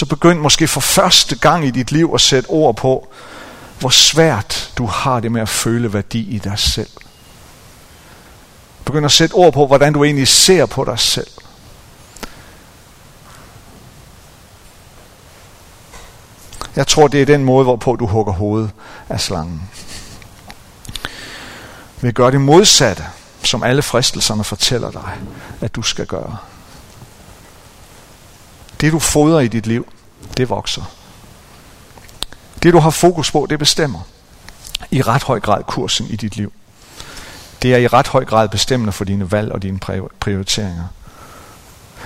Så 0.00 0.06
begynd 0.06 0.40
måske 0.40 0.68
for 0.68 0.80
første 0.80 1.36
gang 1.36 1.66
i 1.66 1.70
dit 1.70 1.92
liv 1.92 2.10
at 2.14 2.20
sætte 2.20 2.46
ord 2.48 2.76
på, 2.76 3.08
hvor 3.78 3.88
svært 3.88 4.72
du 4.78 4.86
har 4.86 5.20
det 5.20 5.32
med 5.32 5.42
at 5.42 5.48
føle 5.48 5.92
værdi 5.92 6.20
i 6.20 6.38
dig 6.38 6.58
selv. 6.58 6.90
Begynd 8.84 9.04
at 9.04 9.12
sætte 9.12 9.32
ord 9.32 9.52
på, 9.52 9.66
hvordan 9.66 9.92
du 9.92 10.04
egentlig 10.04 10.28
ser 10.28 10.66
på 10.66 10.84
dig 10.84 10.98
selv. 10.98 11.26
Jeg 16.76 16.86
tror, 16.86 17.08
det 17.08 17.22
er 17.22 17.26
den 17.26 17.44
måde, 17.44 17.64
hvorpå 17.64 17.96
du 17.96 18.06
hugger 18.06 18.32
hovedet 18.32 18.70
af 19.08 19.20
slangen. 19.20 19.70
Vi 22.00 22.12
gør 22.12 22.30
det 22.30 22.40
modsatte, 22.40 23.04
som 23.42 23.62
alle 23.62 23.82
fristelserne 23.82 24.44
fortæller 24.44 24.90
dig, 24.90 25.18
at 25.60 25.74
du 25.74 25.82
skal 25.82 26.06
gøre. 26.06 26.36
Det 28.80 28.92
du 28.92 28.98
fodrer 28.98 29.40
i 29.40 29.48
dit 29.48 29.66
liv, 29.66 29.92
det 30.36 30.48
vokser. 30.48 30.82
Det 32.62 32.72
du 32.72 32.78
har 32.78 32.90
fokus 32.90 33.30
på, 33.30 33.46
det 33.50 33.58
bestemmer 33.58 34.00
i 34.90 35.02
ret 35.02 35.22
høj 35.22 35.40
grad 35.40 35.64
kursen 35.64 36.06
i 36.06 36.16
dit 36.16 36.36
liv. 36.36 36.52
Det 37.62 37.74
er 37.74 37.78
i 37.78 37.86
ret 37.86 38.08
høj 38.08 38.24
grad 38.24 38.48
bestemmende 38.48 38.92
for 38.92 39.04
dine 39.04 39.32
valg 39.32 39.52
og 39.52 39.62
dine 39.62 39.78
prioriteringer. 40.20 40.84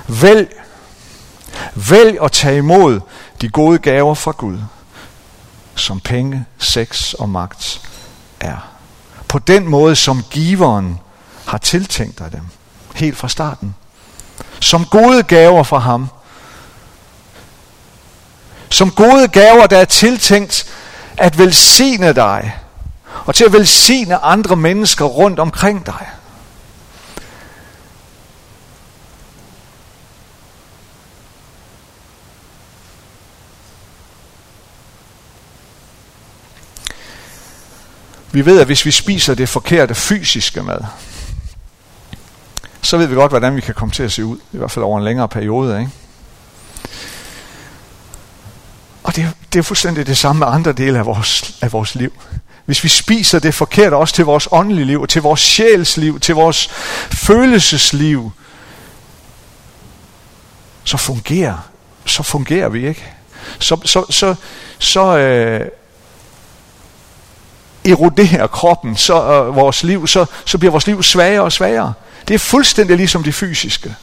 Vælg, 0.08 0.48
vælg 1.74 2.18
at 2.22 2.32
tage 2.32 2.58
imod 2.58 3.00
de 3.40 3.48
gode 3.48 3.78
gaver 3.78 4.14
fra 4.14 4.32
Gud, 4.32 4.58
som 5.74 6.00
penge, 6.00 6.44
sex 6.58 7.12
og 7.12 7.28
magt 7.28 7.80
er. 8.40 8.56
På 9.28 9.38
den 9.38 9.68
måde, 9.68 9.96
som 9.96 10.22
giveren 10.30 11.00
har 11.46 11.58
tiltænkt 11.58 12.18
dig 12.18 12.32
dem, 12.32 12.42
helt 12.94 13.16
fra 13.16 13.28
starten. 13.28 13.74
Som 14.60 14.84
gode 14.84 15.22
gaver 15.22 15.62
fra 15.62 15.78
ham. 15.78 16.08
Som 18.74 18.90
gode 18.90 19.28
gaver, 19.28 19.66
der 19.66 19.78
er 19.78 19.84
tiltænkt 19.84 20.66
at 21.16 21.38
velsigne 21.38 22.12
dig 22.12 22.58
og 23.24 23.34
til 23.34 23.44
at 23.44 23.52
velsigne 23.52 24.16
andre 24.16 24.56
mennesker 24.56 25.04
rundt 25.04 25.38
omkring 25.38 25.86
dig. 25.86 26.06
Vi 38.32 38.46
ved, 38.46 38.60
at 38.60 38.66
hvis 38.66 38.86
vi 38.86 38.90
spiser 38.90 39.34
det 39.34 39.48
forkerte 39.48 39.94
fysiske 39.94 40.62
mad, 40.62 40.80
så 42.82 42.96
ved 42.96 43.06
vi 43.06 43.14
godt, 43.14 43.32
hvordan 43.32 43.56
vi 43.56 43.60
kan 43.60 43.74
komme 43.74 43.92
til 43.92 44.02
at 44.02 44.12
se 44.12 44.24
ud. 44.24 44.38
I 44.52 44.56
hvert 44.56 44.70
fald 44.70 44.84
over 44.84 44.98
en 44.98 45.04
længere 45.04 45.28
periode. 45.28 45.80
Ikke? 45.80 45.90
Og 49.04 49.16
det, 49.16 49.32
det 49.52 49.58
er 49.58 49.62
fuldstændig 49.62 50.06
det 50.06 50.18
samme 50.18 50.38
med 50.38 50.46
andre 50.46 50.72
dele 50.72 50.98
af 50.98 51.06
vores, 51.06 51.58
af 51.62 51.72
vores 51.72 51.94
liv 51.94 52.12
hvis 52.64 52.84
vi 52.84 52.88
spiser 52.88 53.38
det 53.38 53.54
forkert 53.54 53.92
også 53.92 54.14
til 54.14 54.24
vores 54.24 54.48
åndelige 54.50 54.84
liv, 54.84 55.06
til 55.06 55.22
vores 55.22 55.40
sjælsliv, 55.40 56.20
til 56.20 56.34
vores 56.34 56.68
følelsesliv, 57.10 58.32
så 60.84 60.96
fungerer, 60.96 61.68
så 62.06 62.22
fungerer 62.22 62.68
vi 62.68 62.88
ikke. 62.88 63.12
Så, 63.58 63.80
så, 63.84 64.04
så, 64.10 64.34
så 64.78 65.18
øh, 65.18 65.66
eroderer 67.84 68.46
kroppen, 68.46 68.96
så 68.96 69.14
øh, 69.14 69.56
vores 69.56 69.82
liv, 69.82 70.06
så, 70.06 70.26
så 70.44 70.58
bliver 70.58 70.70
vores 70.70 70.86
liv 70.86 71.02
svagere 71.02 71.42
og 71.42 71.52
svagere. 71.52 71.92
Det 72.28 72.34
er 72.34 72.38
fuldstændig 72.38 72.96
ligesom 72.96 73.22
det 73.22 73.34
fysiske. 73.34 73.94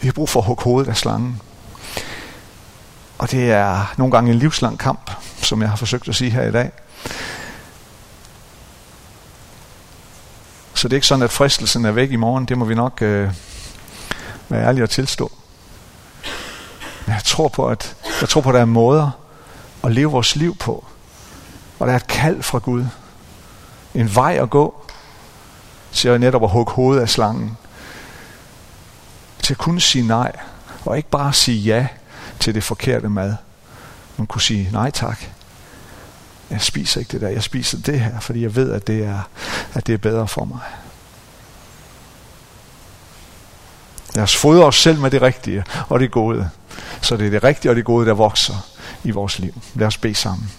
Vi 0.00 0.03
har 0.03 0.03
brug 0.14 0.28
for 0.28 0.40
at 0.40 0.46
hugge 0.46 0.64
hovedet 0.64 0.90
af 0.90 0.96
slangen. 0.96 1.40
Og 3.18 3.30
det 3.30 3.50
er 3.50 3.94
nogle 3.96 4.12
gange 4.12 4.32
en 4.32 4.38
livslang 4.38 4.78
kamp, 4.78 5.10
som 5.42 5.60
jeg 5.60 5.68
har 5.70 5.76
forsøgt 5.76 6.08
at 6.08 6.14
sige 6.14 6.30
her 6.30 6.42
i 6.42 6.52
dag. 6.52 6.70
Så 10.74 10.88
det 10.88 10.92
er 10.92 10.96
ikke 10.96 11.06
sådan, 11.06 11.22
at 11.22 11.30
fristelsen 11.30 11.84
er 11.84 11.92
væk 11.92 12.10
i 12.10 12.16
morgen. 12.16 12.44
Det 12.44 12.58
må 12.58 12.64
vi 12.64 12.74
nok 12.74 13.02
øh, 13.02 13.30
være 14.48 14.66
ærlige 14.66 14.82
og 14.82 14.90
tilstå. 14.90 15.32
Men 17.06 17.14
jeg 17.14 17.24
tror 17.24 17.48
på, 17.48 17.68
at 17.68 17.96
jeg 18.20 18.28
tror 18.28 18.40
på, 18.40 18.48
at 18.48 18.54
der 18.54 18.60
er 18.60 18.64
måder 18.64 19.10
at 19.84 19.92
leve 19.92 20.10
vores 20.10 20.36
liv 20.36 20.56
på. 20.56 20.84
Og 21.78 21.86
der 21.86 21.92
er 21.92 21.96
et 21.96 22.06
kald 22.06 22.42
fra 22.42 22.58
Gud. 22.58 22.84
En 23.94 24.14
vej 24.14 24.38
at 24.42 24.50
gå 24.50 24.84
til 25.92 26.08
at 26.08 26.20
netop 26.20 26.42
at 26.42 26.50
hugge 26.50 26.72
hovedet 26.72 27.02
af 27.02 27.08
slangen. 27.08 27.56
Til 29.44 29.54
at 29.54 29.58
kunne 29.58 29.80
sige 29.80 30.06
nej, 30.06 30.32
og 30.84 30.96
ikke 30.96 31.10
bare 31.10 31.32
sige 31.32 31.58
ja 31.58 31.86
til 32.40 32.54
det 32.54 32.64
forkerte 32.64 33.08
mad. 33.08 33.36
Man 34.16 34.26
kunne 34.26 34.42
sige 34.42 34.68
nej 34.72 34.90
tak. 34.90 35.18
Jeg 36.50 36.60
spiser 36.60 37.00
ikke 37.00 37.12
det 37.12 37.20
der, 37.20 37.28
jeg 37.28 37.42
spiser 37.42 37.78
det 37.78 38.00
her, 38.00 38.20
fordi 38.20 38.42
jeg 38.42 38.56
ved, 38.56 38.72
at 38.72 38.86
det 38.86 39.04
er, 39.04 39.28
at 39.74 39.86
det 39.86 39.92
er 39.92 39.98
bedre 39.98 40.28
for 40.28 40.44
mig. 40.44 40.60
Lad 44.14 44.24
os 44.24 44.36
fodre 44.36 44.64
os 44.64 44.80
selv 44.80 44.98
med 44.98 45.10
det 45.10 45.22
rigtige 45.22 45.64
og 45.88 46.00
det 46.00 46.10
gode. 46.10 46.50
Så 47.02 47.16
det 47.16 47.26
er 47.26 47.30
det 47.30 47.44
rigtige 47.44 47.72
og 47.72 47.76
det 47.76 47.84
gode, 47.84 48.06
der 48.06 48.14
vokser 48.14 48.66
i 49.04 49.10
vores 49.10 49.38
liv. 49.38 49.62
Lad 49.74 49.86
os 49.86 49.98
bede 49.98 50.14
sammen. 50.14 50.52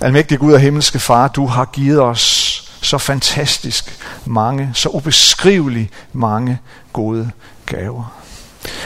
Almægtig 0.00 0.38
Gud 0.38 0.52
og 0.52 0.60
himmelske 0.60 0.98
Far, 0.98 1.28
du 1.28 1.46
har 1.46 1.64
givet 1.64 2.00
os 2.00 2.45
så 2.86 2.98
fantastisk 2.98 3.98
mange, 4.24 4.70
så 4.74 4.88
ubeskriveligt 4.88 5.92
mange 6.12 6.58
gode 6.92 7.30
gaver. 7.66 8.22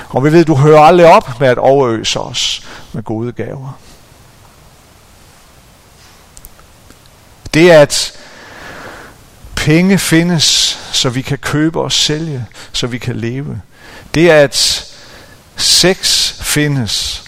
Og 0.08 0.24
vi 0.24 0.32
ved, 0.32 0.44
du 0.44 0.54
hører 0.54 0.80
aldrig 0.80 1.06
op 1.06 1.40
med 1.40 1.48
at 1.48 1.58
overøse 1.58 2.20
os 2.20 2.66
med 2.92 3.02
gode 3.02 3.32
gaver. 3.32 3.78
Det 7.54 7.70
at 7.70 8.12
penge 9.56 9.98
findes, 9.98 10.78
så 10.92 11.08
vi 11.08 11.22
kan 11.22 11.38
købe 11.38 11.80
og 11.80 11.92
sælge, 11.92 12.46
så 12.72 12.86
vi 12.86 12.98
kan 12.98 13.16
leve. 13.16 13.60
Det 14.14 14.28
at 14.28 14.84
sex 15.56 16.32
findes. 16.42 17.24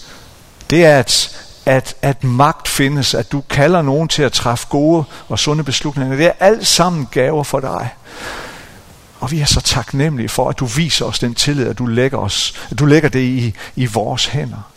Det 0.69 0.83
at 0.83 1.39
at, 1.65 1.95
at 2.01 2.23
magt 2.23 2.67
findes, 2.67 3.13
at 3.13 3.31
du 3.31 3.41
kalder 3.49 3.81
nogen 3.81 4.07
til 4.07 4.23
at 4.23 4.31
træffe 4.31 4.67
gode 4.69 5.03
og 5.29 5.39
sunde 5.39 5.63
beslutninger. 5.63 6.15
Det 6.15 6.25
er 6.25 6.31
alt 6.39 6.67
sammen 6.67 7.07
gaver 7.11 7.43
for 7.43 7.59
dig. 7.59 7.89
Og 9.19 9.31
vi 9.31 9.39
er 9.39 9.45
så 9.45 9.61
taknemmelige 9.61 10.29
for, 10.29 10.49
at 10.49 10.59
du 10.59 10.65
viser 10.65 11.05
os 11.05 11.19
den 11.19 11.35
tillid, 11.35 11.67
at 11.67 11.77
du 11.77 11.85
lægger, 11.85 12.17
os, 12.17 12.67
at 12.71 12.79
du 12.79 12.85
lægger 12.85 13.09
det 13.09 13.19
i, 13.19 13.55
i 13.75 13.85
vores 13.85 14.25
hænder. 14.25 14.69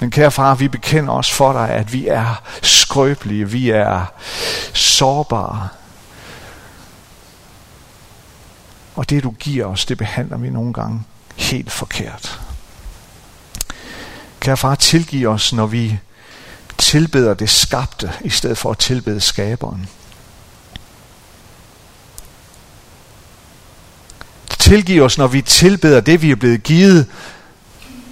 Men 0.00 0.10
kære 0.10 0.30
far, 0.30 0.54
vi 0.54 0.68
bekender 0.68 1.12
os 1.12 1.32
for 1.32 1.52
dig, 1.52 1.70
at 1.70 1.92
vi 1.92 2.08
er 2.08 2.42
skrøbelige, 2.62 3.50
vi 3.50 3.70
er 3.70 4.04
sårbare. 4.72 5.68
Og 8.96 9.10
det 9.10 9.22
du 9.22 9.30
giver 9.30 9.66
os, 9.66 9.84
det 9.84 9.98
behandler 9.98 10.36
vi 10.36 10.50
nogle 10.50 10.72
gange 10.72 11.02
helt 11.36 11.72
forkert. 11.72 12.47
Kære 14.40 14.56
far, 14.56 14.74
tilgiv 14.74 15.28
os, 15.28 15.52
når 15.52 15.66
vi 15.66 15.98
tilbeder 16.78 17.34
det 17.34 17.50
skabte, 17.50 18.12
i 18.24 18.30
stedet 18.30 18.58
for 18.58 18.70
at 18.70 18.78
tilbede 18.78 19.20
skaberen. 19.20 19.88
Tilgiv 24.58 25.02
os, 25.02 25.18
når 25.18 25.26
vi 25.26 25.42
tilbeder 25.42 26.00
det, 26.00 26.22
vi 26.22 26.30
er 26.30 26.36
blevet 26.36 26.62
givet, 26.62 27.06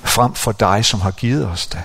frem 0.04 0.34
for 0.34 0.52
dig, 0.52 0.84
som 0.84 1.00
har 1.00 1.10
givet 1.10 1.46
os 1.46 1.66
det. 1.66 1.82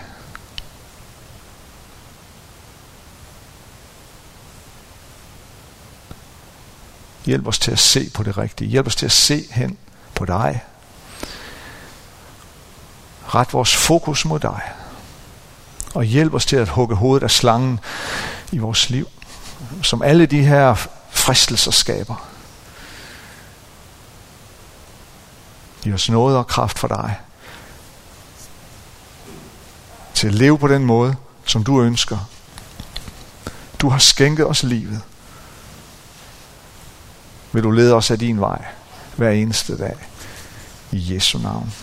Hjælp 7.26 7.48
os 7.48 7.60
til 7.60 7.72
at 7.72 7.80
se 7.80 8.10
på 8.14 8.24
det 8.24 8.38
rigtige. 8.38 8.70
Hjælp 8.70 8.88
os 8.88 8.96
til 8.96 9.06
at 9.06 9.12
se 9.12 9.44
hen 9.52 9.78
på 10.16 10.26
dig. 10.26 10.64
Ret 13.36 13.54
vores 13.54 13.76
fokus 13.76 14.26
mod 14.26 14.40
dig. 14.40 14.62
Og 15.94 16.04
hjælp 16.04 16.34
os 16.34 16.46
til 16.46 16.56
at 16.56 16.70
hugge 16.70 16.96
hovedet 16.96 17.24
af 17.24 17.32
slangen 17.32 17.80
i 18.52 18.58
vores 18.58 18.90
liv. 18.90 19.08
Som 19.84 20.02
alle 20.02 20.26
de 20.26 20.44
her 20.44 20.76
fristelser 21.12 21.72
skaber. 21.72 22.28
Giv 25.82 25.94
os 25.94 26.10
noget 26.10 26.38
og 26.38 26.48
kraft 26.48 26.80
for 26.80 26.88
dig. 26.88 27.20
Til 30.14 30.28
at 30.28 30.34
leve 30.34 30.58
på 30.58 30.68
den 30.68 30.86
måde, 30.86 31.16
som 31.46 31.64
du 31.64 31.82
ønsker. 31.82 32.18
Du 33.80 33.90
har 33.90 34.00
skænket 34.00 34.48
os 34.48 34.64
livet. 34.64 35.02
Vil 37.52 37.64
du 37.64 37.72
lede 37.72 37.94
os 37.94 38.12
af 38.12 38.20
din 38.20 38.40
vej 38.40 38.66
hver 39.16 39.30
eneste 39.30 39.78
dag. 39.78 39.96
I 40.92 41.14
Jesu 41.14 41.38
navn. 41.38 41.74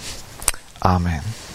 Amen. 0.84 1.47